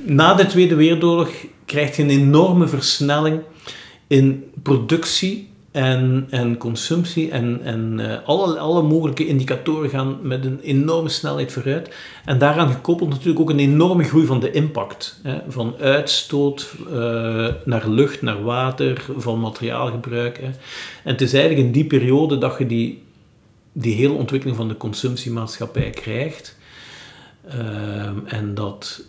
[0.05, 1.29] na de Tweede Wereldoorlog
[1.65, 3.39] krijg je een enorme versnelling
[4.07, 10.59] in productie en, en consumptie en, en uh, alle, alle mogelijke indicatoren gaan met een
[10.59, 11.95] enorme snelheid vooruit.
[12.25, 15.19] En daaraan gekoppeld natuurlijk ook een enorme groei van de impact.
[15.23, 16.93] Hè, van uitstoot uh,
[17.65, 20.37] naar lucht, naar water, van materiaalgebruik.
[20.37, 20.45] Hè.
[21.03, 23.03] En het is eigenlijk in die periode dat je die
[23.77, 26.57] die hele ontwikkeling van de consumptiemaatschappij krijgt.
[27.49, 29.03] Ehm, en, dat,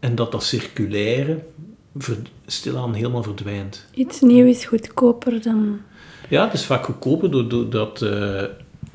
[0.00, 1.44] en dat dat circulaire
[1.98, 2.16] ver,
[2.46, 3.86] stilaan helemaal verdwijnt.
[3.94, 5.80] Iets nieuws is goedkoper dan...
[6.28, 8.42] Ja, het is vaak goedkoper doordat, uh,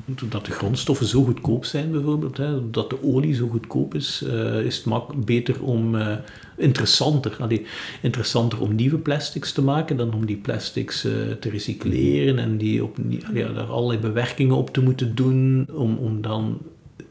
[0.04, 2.36] doordat de grondstoffen zo goedkoop zijn, bijvoorbeeld.
[2.36, 5.94] Hè, doordat de olie zo goedkoop is, uh, is het mak beter om...
[5.94, 6.16] Uh,
[6.56, 7.66] interessanter, allee,
[8.02, 12.96] interessanter om nieuwe plastics te maken dan om die plastics te recycleren en die op,
[13.34, 16.58] ja, daar allerlei bewerkingen op te moeten doen om, om dan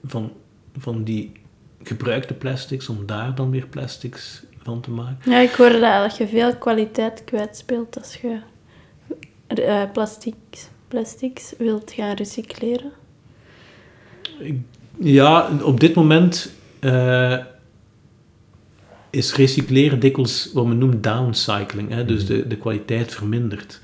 [0.04, 0.32] van,
[0.78, 1.32] van die
[1.84, 5.32] gebruikte plastics, om daar dan weer plastics van te maken.
[5.32, 8.40] Ja, ik hoorde dat je veel kwaliteit kwijtspeelt als je
[9.58, 12.92] uh, plastics, plastics wilt gaan recycleren.
[14.98, 17.38] Ja, op dit moment uh,
[19.10, 21.90] is recycleren dikwijls wat men noemt downcycling.
[21.90, 22.06] Hè?
[22.06, 23.80] Dus de, de kwaliteit vermindert.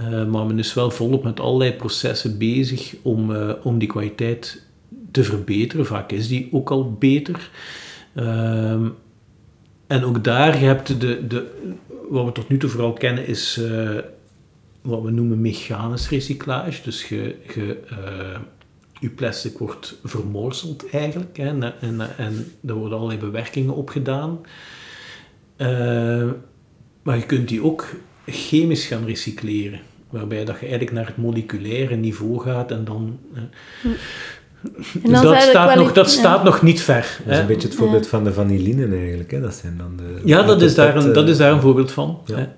[0.00, 4.62] Uh, maar men is wel volop met allerlei processen bezig om, om die kwaliteit
[5.10, 5.86] te verbeteren.
[5.86, 7.50] Vaak is die ook al beter.
[8.14, 8.86] Uh,
[9.86, 11.50] en ook daar, je hebt de, de,
[12.08, 13.98] wat we tot nu toe vooral kennen, is uh,
[14.82, 16.82] wat we noemen mechanisch recyclage.
[16.82, 18.38] Dus je, je, uh,
[19.00, 21.36] je plastic wordt vermorzeld eigenlijk.
[21.36, 24.40] Hè, en, en, en er worden allerlei bewerkingen op gedaan.
[25.56, 26.30] Uh,
[27.02, 27.90] maar je kunt die ook
[28.26, 29.80] chemisch gaan recycleren.
[30.10, 33.18] Waarbij dat je eigenlijk naar het moleculaire niveau gaat en dan...
[33.82, 33.88] Hm.
[35.02, 37.20] Dus dat, staat, nog, dat staat nog niet ver.
[37.24, 39.30] Dat is een beetje het voorbeeld van de vanilline eigenlijk.
[39.30, 39.40] Hè?
[39.40, 42.18] Dat zijn dan de, ja, dat is, daar een, dat is daar een voorbeeld van.
[42.26, 42.54] Ja,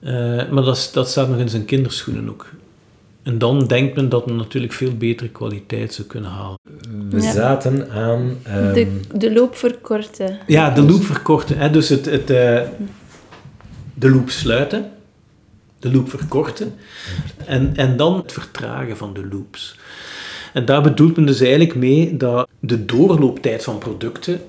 [0.00, 2.46] uh, maar dat, dat staat nog in zijn kinderschoenen ook.
[3.22, 6.58] En dan denkt men dat men natuurlijk veel betere kwaliteit zou kunnen halen.
[7.10, 8.20] We zaten aan...
[8.20, 8.72] Um...
[8.72, 10.38] De, de loop verkorten.
[10.46, 11.58] Ja, de loop verkorten.
[11.58, 11.70] Hè?
[11.70, 12.60] Dus het, het, uh,
[13.94, 14.90] de loop sluiten,
[15.78, 16.74] de loop verkorten
[17.46, 19.78] en, en dan het vertragen van de loops.
[20.54, 24.40] En daar bedoelt men dus eigenlijk mee dat de doorlooptijd van producten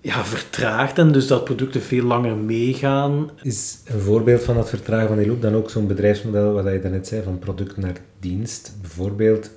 [0.00, 3.30] ja, vertraagt en dus dat producten veel langer meegaan.
[3.42, 6.80] Is een voorbeeld van dat vertragen van die loop dan ook zo'n bedrijfsmodel wat je
[6.80, 8.72] daarnet zei, van product naar dienst?
[8.80, 9.50] Bijvoorbeeld,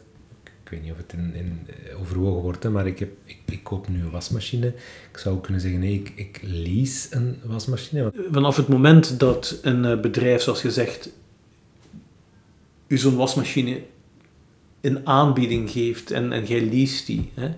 [0.63, 1.67] ik weet niet of het in, in
[1.99, 4.67] overwogen wordt, maar ik, heb, ik, ik, koop nu een wasmachine.
[5.11, 8.11] Ik zou kunnen zeggen, nee, ik, ik lease een wasmachine.
[8.31, 11.09] Vanaf het moment dat een eh, bedrijf, zoals je zegt,
[12.87, 13.81] u zo'n wasmachine
[14.85, 17.31] een aanbieding geeft en, en jij leest die.
[17.33, 17.49] Hè.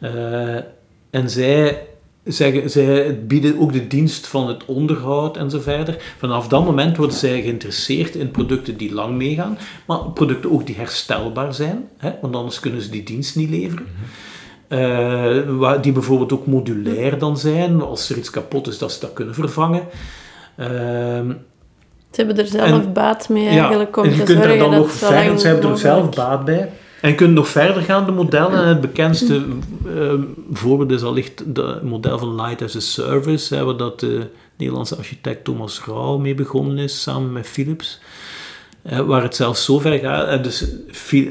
[0.00, 0.62] Uh,
[1.10, 1.86] en zij,
[2.24, 6.14] zeggen, zij bieden ook de dienst van het onderhoud en zo verder.
[6.18, 10.76] Vanaf dat moment worden zij geïnteresseerd in producten die lang meegaan, maar producten ook die
[10.76, 13.86] herstelbaar zijn, hè, want anders kunnen ze die dienst niet leveren.
[14.68, 19.12] Uh, die bijvoorbeeld ook modulair dan zijn, als er iets kapot is, dat ze dat
[19.12, 19.86] kunnen vervangen.
[20.60, 21.20] Uh,
[22.14, 24.70] ze hebben er zelf baat mee eigenlijk om en je te kunt zorgen er dan
[24.70, 26.70] dat nog verder, ze hebben er zelf baat bij.
[27.00, 28.62] En je kunt nog verder gaan, de modellen.
[28.62, 29.42] En het bekendste
[29.86, 30.12] uh,
[30.52, 34.96] voorbeeld is allicht het model van Light as a Service, hè, waar dat de Nederlandse
[34.96, 38.00] architect Thomas Rauw mee begonnen is, samen met Philips.
[38.90, 40.66] Uh, waar het zelfs zo ver gaat, dus,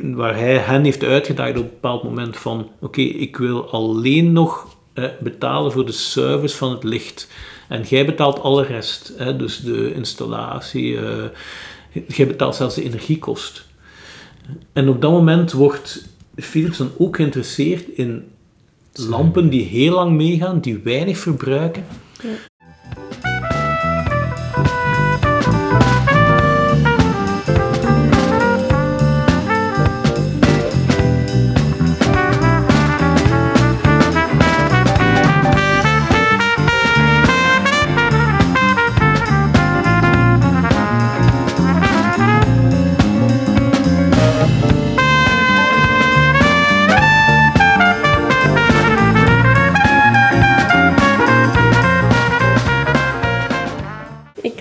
[0.02, 4.32] waar hij hen heeft uitgedaagd op een bepaald moment van, oké, okay, ik wil alleen
[4.32, 7.28] nog uh, betalen voor de service van het licht.
[7.74, 11.24] En jij betaalt alle rest, hè, dus de installatie, uh,
[12.08, 13.66] jij betaalt zelfs de energiekost.
[14.74, 18.32] En op dat moment wordt Philips dan ook geïnteresseerd in
[18.94, 21.86] lampen die heel lang meegaan, die weinig verbruiken.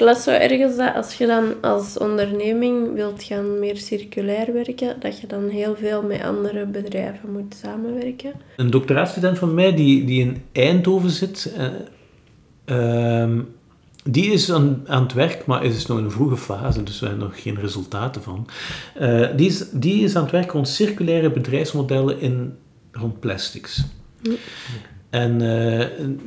[0.02, 5.20] Las zo ergens dat als je dan als onderneming wilt gaan meer circulair werken, dat
[5.20, 8.32] je dan heel veel met andere bedrijven moet samenwerken.
[8.56, 11.54] Een doctoraatstudent van mij die, die in Eindhoven zit,
[12.66, 13.28] uh,
[14.04, 17.06] die is aan, aan het werk, maar is nog in een vroege fase, dus we
[17.06, 18.46] hebben nog geen resultaten van.
[19.00, 22.56] Uh, die, is, die is aan het werk rond circulaire bedrijfsmodellen in,
[22.92, 23.84] rond plastics.
[24.22, 24.30] Hm.
[25.10, 25.86] En uh,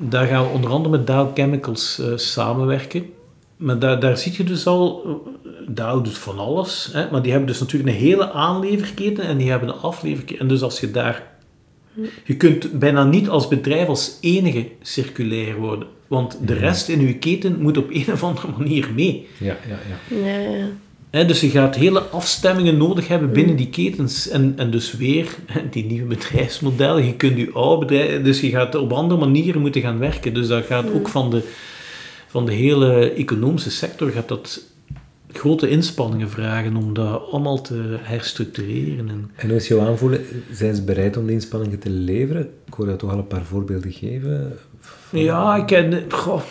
[0.10, 3.14] daar gaan we onder andere met Dow Chemicals samenwerken
[3.58, 5.24] maar daar, daar zie je dus al,
[5.68, 9.50] Dow doet van alles, hè, maar die hebben dus natuurlijk een hele aanleverketen en die
[9.50, 10.40] hebben een afleverketen.
[10.40, 11.24] En dus als je daar,
[12.24, 17.18] je kunt bijna niet als bedrijf als enige circulair worden, want de rest in je
[17.18, 19.28] keten moet op een of andere manier mee.
[19.38, 19.78] Ja, ja,
[20.18, 20.18] ja.
[20.26, 20.68] ja, ja.
[21.16, 24.30] Hè, dus je gaat hele afstemmingen nodig hebben binnen die ketens.
[24.30, 25.36] En, en dus weer,
[25.72, 28.22] die nieuwe bedrijfsmodellen, je kunt je oude bedrijf...
[28.22, 30.34] Dus je gaat op andere manieren moeten gaan werken.
[30.34, 31.44] Dus dat gaat ook van de,
[32.36, 34.64] van de hele economische sector gaat dat
[35.32, 39.10] grote inspanningen vragen om dat allemaal te herstructureren.
[39.10, 40.26] En, En hoe is jouw aanvoelen?
[40.52, 42.50] Zijn ze bereid om die inspanningen te leveren?
[42.66, 44.58] Ik hoor jou toch al een paar voorbeelden geven.
[45.10, 46.12] Ja, ik ken...
[46.12, 46.42] Goh.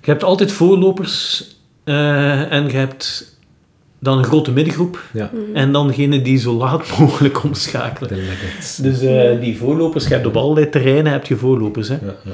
[0.00, 1.46] Je hebt altijd voorlopers
[1.84, 3.31] eh, en je hebt
[4.02, 8.10] dan een grote middengroep Ja, en dan degene die zo laat mogelijk omschakelen.
[8.82, 11.88] Dus eh, die voorlopers, je hebt op allerlei terreinen heb je voorlopers.
[11.88, 11.94] Hè?
[11.94, 12.32] Ja, ja.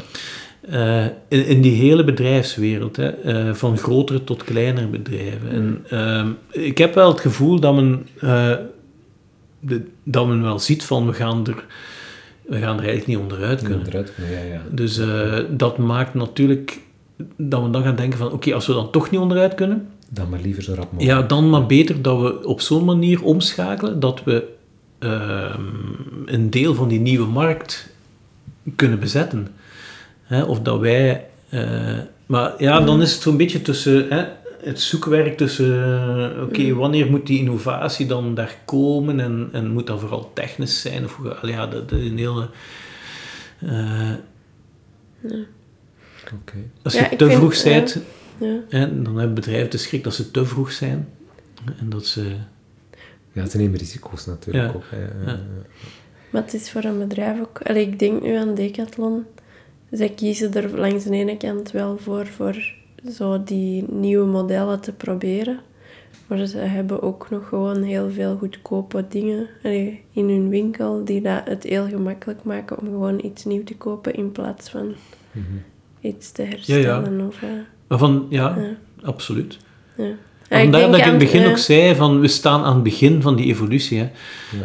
[0.70, 5.50] Eh, in, in die hele bedrijfswereld, hè, eh, van grotere tot kleinere bedrijven.
[5.50, 8.54] En ehm, ik heb wel het gevoel dat men, eh,
[9.60, 11.64] de, dat men wel ziet van we gaan er,
[12.42, 13.86] we gaan er eigenlijk niet onderuit kunnen.
[13.86, 14.62] Eruit kunnen, ja, ja.
[14.70, 16.80] Dus eh, dat maakt natuurlijk
[17.36, 20.28] dat we dan gaan denken van oké, als we dan toch niet onderuit kunnen, Dan
[20.28, 21.20] maar liever zo rap mogelijk.
[21.20, 24.48] ja, dan maar beter dat we op zo'n manier omschakelen dat we
[24.98, 25.60] ehm,
[26.26, 27.88] een deel van die nieuwe markt
[28.76, 29.48] kunnen bezetten.
[30.22, 31.26] Hè, of dat wij...
[31.48, 34.06] eh, maar ja, dan is het zo'n beetje tussen...
[34.08, 34.24] Hè,
[34.62, 35.82] het zoekwerk tussen,
[36.36, 40.80] eh, oké, wanneer moet die innovatie dan daar komen en, en moet dat vooral technisch
[40.80, 41.04] zijn?
[41.04, 42.48] Of, hoe- ja, dat, dat is een hele...
[43.58, 44.10] eh,
[46.34, 46.56] Oké.
[46.82, 48.00] als je te vroeg bent, Ja.
[48.68, 51.08] Hè, dan hebben bedrijven de schrik dat ze te vroeg zijn.
[51.80, 52.36] En dat ze...
[53.32, 54.74] Ja, ze nemen risico's natuurlijk Ja.
[54.74, 54.84] ook.
[55.26, 55.40] Ja.
[56.30, 57.60] Maar het is voor een bedrijf ook...
[57.62, 59.24] Allee, ik denk nu aan Decathlon.
[59.90, 62.72] Zij kiezen er langs de ene kant wel voor, voor
[63.10, 65.60] zo die nieuwe modellen te proberen.
[66.26, 71.20] Maar ze hebben ook nog gewoon heel veel goedkope dingen allee, in hun winkel die
[71.20, 74.94] dat het heel gemakkelijk maken om gewoon iets nieuw te kopen in plaats van
[76.00, 77.26] iets te herstellen.
[77.26, 78.76] Of, eh, Maar van, ja, Ja.
[79.06, 79.58] absoluut.
[79.96, 80.04] ja.
[80.50, 81.50] Ja, Vandaar ik denk dat ik in het begin ja.
[81.50, 83.98] ook zei, van, we staan aan het begin van die evolutie.
[83.98, 84.08] Hè.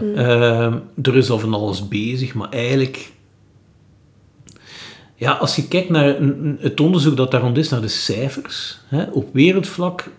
[0.02, 0.16] Mm.
[0.16, 3.12] Ehm, er is al van alles bezig, maar eigenlijk...
[5.16, 6.16] Ja, als je kijkt naar
[6.60, 10.10] het onderzoek dat daar rond is, naar de cijfers, hè, op wereldvlak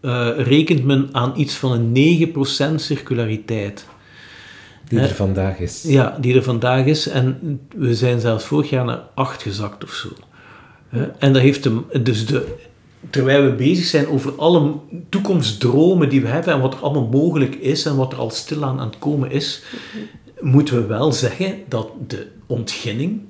[0.00, 2.30] eh, rekent men aan iets van een
[2.72, 3.86] 9% circulariteit.
[4.88, 5.06] Die Hè?
[5.06, 5.82] er vandaag is.
[5.82, 7.08] Ja, die er vandaag is.
[7.08, 10.08] En we zijn zelfs vorig jaar naar 8 gezakt of zo.
[11.18, 12.56] En dat heeft hem, dus de,
[13.10, 14.74] terwijl we bezig zijn over alle
[15.08, 18.80] toekomstdromen die we hebben en wat er allemaal mogelijk is en wat er al stilaan
[18.80, 19.62] aan het komen is,
[20.40, 23.20] moeten we wel zeggen dat de ontginning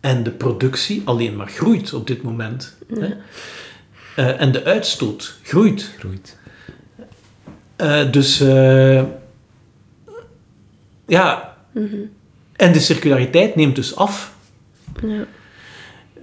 [0.00, 2.76] en de productie alleen maar groeit op dit moment.
[2.94, 3.14] Hè?
[4.16, 5.94] Eh, en de uitstoot groeit.
[5.98, 6.38] Groeit.
[7.76, 9.04] Eh, dus eh,
[11.06, 11.56] ja,
[12.56, 14.36] en de circulariteit neemt dus af.
[15.02, 15.26] Ja.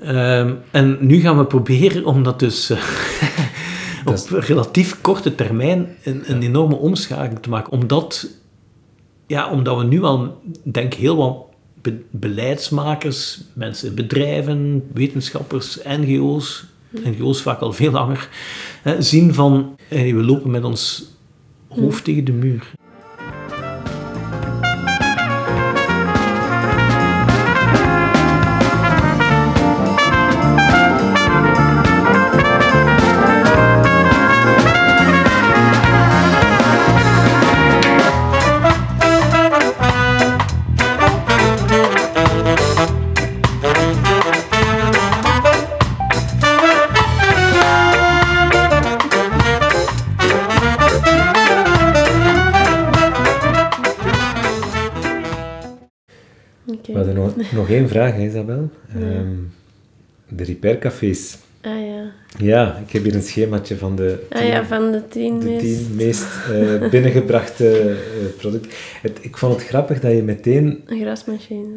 [0.02, 2.78] Ehm, en nu gaan we proberen om dat dus eh,
[4.06, 7.72] Dat op relatief korte termijn een, een enorme omschakeling te maken.
[7.72, 8.28] Omdat,
[9.28, 11.38] ja, omdat we nu al, denk ik, heel wat
[11.82, 18.30] be- beleidsmakers, mensen, bedrijven, wetenschappers, NGO's, NGO's vaak al veel langer,
[18.82, 21.04] hè, zien van, eh, we lopen met ons
[21.68, 22.72] hoofd tegen de muur.
[57.72, 58.70] Één vraag, hè, Isabel.
[58.96, 59.28] Ehm,
[60.30, 61.38] de repaircafés.
[62.42, 62.82] Ja.
[62.86, 65.62] Ik heb hier een schemaatje van de Ah ja, van de tien de meest...
[65.62, 67.96] tien meest eh, binnengebrachte eh,
[68.38, 68.72] producten.
[69.02, 70.84] Het, ik vond het grappig dat je meteen...
[70.86, 71.68] Een grasmachine.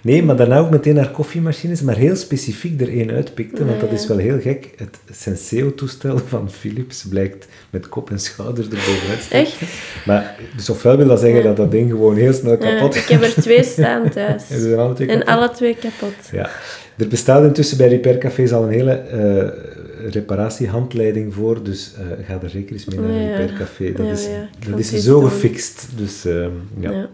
[0.00, 3.92] Nee, maar daarna ook meteen naar koffiemachines, maar heel specifiek er één uitpikte, want dat
[3.92, 4.70] is wel heel gek.
[4.76, 9.40] Het Senseo-toestel van Philips blijkt met kop en schouders erbovenuit staan.
[9.40, 9.60] Echt?
[10.04, 13.22] Maar, dus ofwel wil dat zeggen dat dat ding gewoon heel snel kapot ik heb
[13.22, 14.50] er twee staan thuis.
[14.50, 15.34] En zijn alle twee En kapot.
[15.34, 16.14] alle twee kapot.
[16.32, 16.50] Ja.
[16.96, 22.50] Er bestaat intussen bij repaircafés al een hele eh, reparatiehandleiding voor, dus eh, ga er
[22.50, 23.36] zeker eens mee naar een Ja.
[23.36, 23.92] repaircafé.
[23.92, 24.28] Dat Ja, is,
[24.70, 25.30] dat is zo doen.
[25.30, 25.86] gefixt.
[25.96, 26.50] Dus, ehm,
[26.80, 26.90] ja.
[26.90, 27.08] Ja.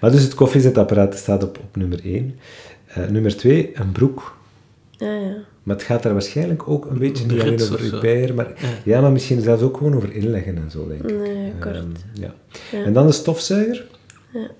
[0.00, 2.38] Maar dus het koffiezetapparaat staat op, op nummer 1.
[3.10, 4.36] nummer 2, een broek.
[4.90, 5.34] Ja, ja.
[5.62, 8.52] Maar het gaat daar waarschijnlijk ook een beetje niet alleen over repair, maar,
[8.84, 9.00] ja.
[9.00, 11.16] maar misschien zelfs ook gewoon over inleggen en zo, denk ik.
[11.18, 11.74] Nee, kort.
[11.76, 12.34] Ehm, ja.
[12.72, 12.84] Ja.
[12.84, 13.86] En dan de stofzuiger.
[14.32, 14.50] Ja.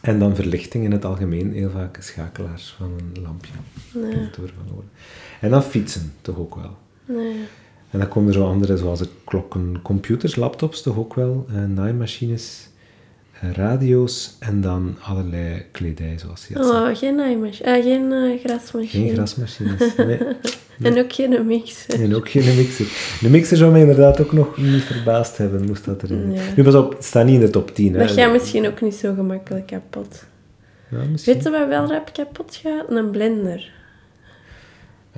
[0.00, 3.52] En dan verlichting in het algemeen, heel vaak schakelaars van een lampje.
[3.94, 4.28] Nee.
[5.40, 6.76] En dan fietsen, toch ook wel.
[7.08, 7.34] Nee.
[7.90, 11.64] En dan komen er zo andere, zoals de klokken, computers, laptops toch ook wel, eh,
[11.64, 12.68] naaimachines,
[13.40, 16.58] eh, radio's en dan allerlei kledij, zoals je.
[16.58, 17.76] Oh, geen naaimachine.
[17.76, 19.06] Ah, geen eh, grasmachine.
[19.06, 20.18] Geen grasmachines, nee.
[20.82, 22.02] En ook geen mixer.
[22.02, 22.86] En ook geen mixer.
[23.20, 26.32] De mixer zou mij inderdaad ook nog niet verbaasd hebben, moest dat erin.
[26.32, 26.40] Ja.
[26.56, 27.92] Nu pas op, het staat niet in de top 10.
[27.92, 27.98] Hè.
[27.98, 30.24] Dat gaat misschien ook niet zo gemakkelijk kapot.
[30.90, 31.34] Ja, misschien.
[31.34, 32.84] Weet je wat wel rap kapot gaat?
[32.90, 33.70] Een blender.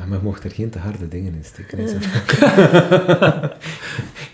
[0.00, 1.78] Ja, maar je mocht er geen te harde dingen in steken.
[1.78, 1.86] hè,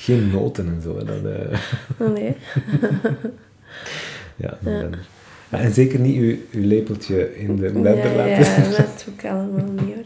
[0.07, 0.99] geen noten en zo.
[0.99, 1.59] hè, Dat, eh,
[1.99, 2.37] Oh, nee.
[4.45, 4.99] ja, blender.
[5.51, 9.15] Ja, en zeker niet uw, uw lepeltje in de blender ja, laten ja, dat doe
[9.15, 10.05] ik allemaal niet hoor.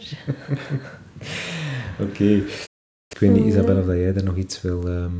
[2.08, 2.24] Oké.
[3.08, 4.88] Ik weet niet, Isabel, of dat jij daar nog iets wil...
[4.88, 5.12] ehm,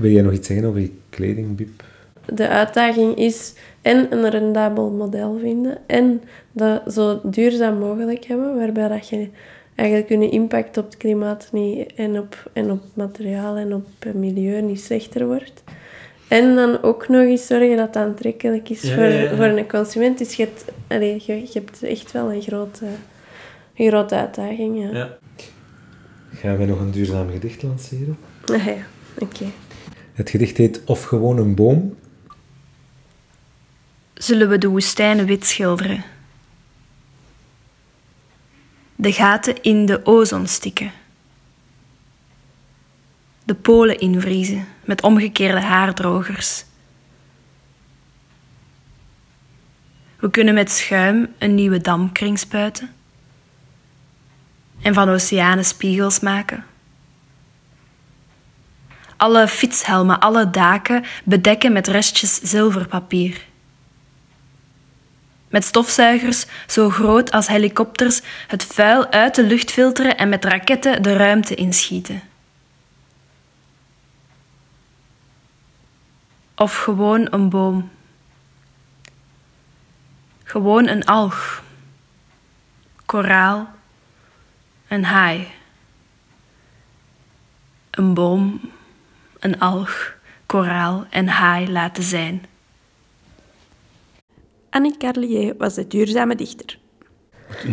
[0.00, 1.84] wil jij nog iets zeggen over je kleding, Biep?
[2.34, 3.52] De uitdaging is
[3.82, 6.22] en een rendabel model vinden en
[6.52, 9.28] dat zo duurzaam mogelijk hebben, waarbij dat je
[9.74, 14.14] eigenlijk je impact op het klimaat niet, en, op, en op materiaal en op het
[14.14, 15.62] milieu niet slechter wordt.
[16.28, 19.36] En dan ook nog eens zorgen dat het aantrekkelijk is Ja, voor, ja, ja.
[19.36, 20.18] voor een consument.
[20.18, 22.84] Dus je hebt, allee, je, je hebt echt wel een grote,
[23.76, 24.82] een grote uitdaging.
[24.82, 24.90] Ja.
[24.90, 25.18] Ja.
[26.34, 28.16] Gaan we nog een duurzaam gedicht lanceren?
[28.46, 28.76] Ah, ja.
[29.18, 29.44] Oké.
[30.12, 31.94] Het gedicht heet Of gewoon een boom.
[34.22, 36.04] Zullen we de woestijnen wit schilderen.
[38.94, 40.92] De gaten in de ozon stikken.
[43.44, 46.64] De polen invriezen met omgekeerde haardrogers.
[50.16, 52.94] We kunnen met schuim een nieuwe damkring spuiten
[54.82, 56.64] en van oceanen spiegels maken.
[59.16, 63.50] Alle fietshelmen, alle daken bedekken met restjes zilverpapier.
[65.52, 71.02] Met stofzuigers zo groot als helikopters het vuil uit de lucht filteren en met raketten
[71.02, 72.22] de ruimte inschieten.
[76.54, 77.90] Of gewoon een boom.
[80.44, 81.62] Gewoon een alg.
[83.06, 83.68] Koraal.
[84.88, 85.48] Een haai.
[87.90, 88.60] Een boom,
[89.38, 90.14] een alg,
[90.46, 92.44] koraal en haai laten zijn.
[94.72, 96.78] Annie Carlier was de duurzame dichter.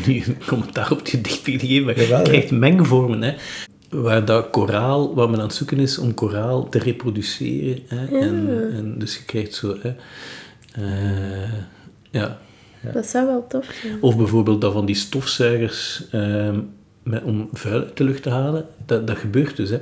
[0.05, 2.21] nu een commentaar op het gedicht gegeven, maar je ja.
[2.21, 3.35] krijgt mengvormen, hè.
[3.89, 7.83] Waar dat koraal, waar men aan het zoeken is om koraal te reproduceren.
[7.87, 8.19] Hè.
[8.19, 9.95] En, en dus je krijgt zo, hè.
[10.73, 11.53] eh,
[12.11, 12.39] ja.
[12.93, 13.97] Dat zou wel tof zijn.
[14.01, 16.59] Of bijvoorbeeld dat van die stofzuigers ehm,
[17.03, 18.65] met, om vuil uit de lucht te halen.
[18.85, 19.79] Dat, dat gebeurt dus, hè.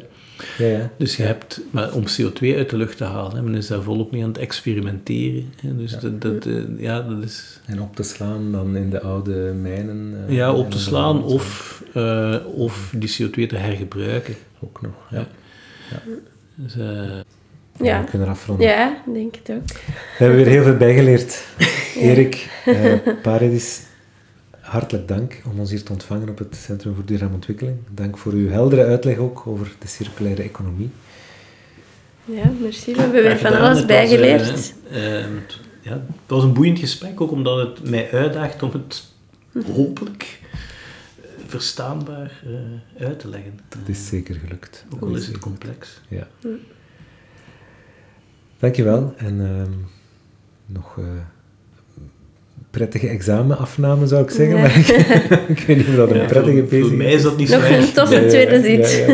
[0.57, 0.89] Ja, ja.
[0.97, 3.81] Dus je hebt, maar om CO2 uit de lucht te halen, hè, men is daar
[3.81, 5.49] volop mee aan het experimenteren.
[5.61, 5.75] Hè.
[5.77, 7.59] Dus dat, dat, eh, ja, dat is...
[7.65, 9.31] En op te slaan dan in de oude
[9.61, 10.25] mijnen.
[10.27, 14.35] eh, Ja, op te slaan of, eh, of die CO2 te hergebruiken.
[14.59, 15.27] Ook nog, ja.
[15.91, 16.01] Ja.
[16.55, 17.09] Dus, eh,
[17.81, 18.01] Ja.
[18.03, 18.67] We kunnen afronden.
[18.67, 19.67] Ja, denk het ook.
[19.67, 21.45] We hebben weer heel veel bijgeleerd.
[21.99, 23.81] Erik, eh, Paredis,
[24.67, 27.77] hartelijk dank om ons hier te ontvangen op het Centrum voor Duurzame Ontwikkeling.
[27.91, 30.89] Dank voor uw heldere uitleg ook over de circulaire economie.
[32.25, 32.93] Ja, merci.
[32.93, 34.73] We hebben weer van alles Het was, bijgeleerd.
[34.89, 38.71] eh, eh, het- ja, het was een boeiend gesprek, ook omdat het mij uitdaagt om
[38.71, 39.03] het
[39.75, 40.39] hopelijk
[41.21, 42.41] eh, verstaanbaar
[42.97, 43.59] eh, uit te leggen.
[43.69, 44.85] Dat is zeker gelukt.
[44.93, 46.01] Ook al is het complex.
[46.07, 46.27] Ja.
[48.59, 49.71] Dankjewel en ehm,
[50.65, 51.05] nog eh,
[52.71, 54.61] prettige examenafname zou ik zeggen, Ja.
[54.61, 54.87] maar ik,
[55.57, 57.49] ik weet niet of dat een Ja, prettige voor, voor bezig mij is dat niet
[57.49, 59.05] zo Nog is een toffe tweede zit.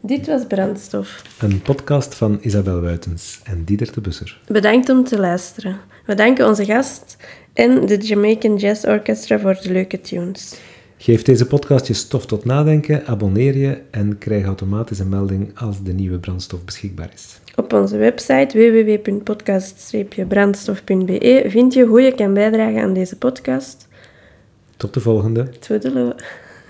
[0.12, 1.22] Dit was Brandstof.
[1.38, 4.40] Een podcast van Isabel Wuitens en Dieter de Busser.
[4.46, 5.76] Bedankt om te luisteren.
[6.06, 7.16] We danken onze gast
[7.52, 10.54] en de Jamaican Jazz Orchestra voor de leuke tunes.
[10.96, 15.82] Geef deze podcast je stof tot nadenken, abonneer je en krijg automatisch een melding als
[15.82, 17.40] de nieuwe brandstof beschikbaar is.
[17.56, 23.88] Op onze website www.podcast-brandstof.be vind je hoe je kan bijdragen aan deze podcast.
[24.76, 25.48] Tot de volgende.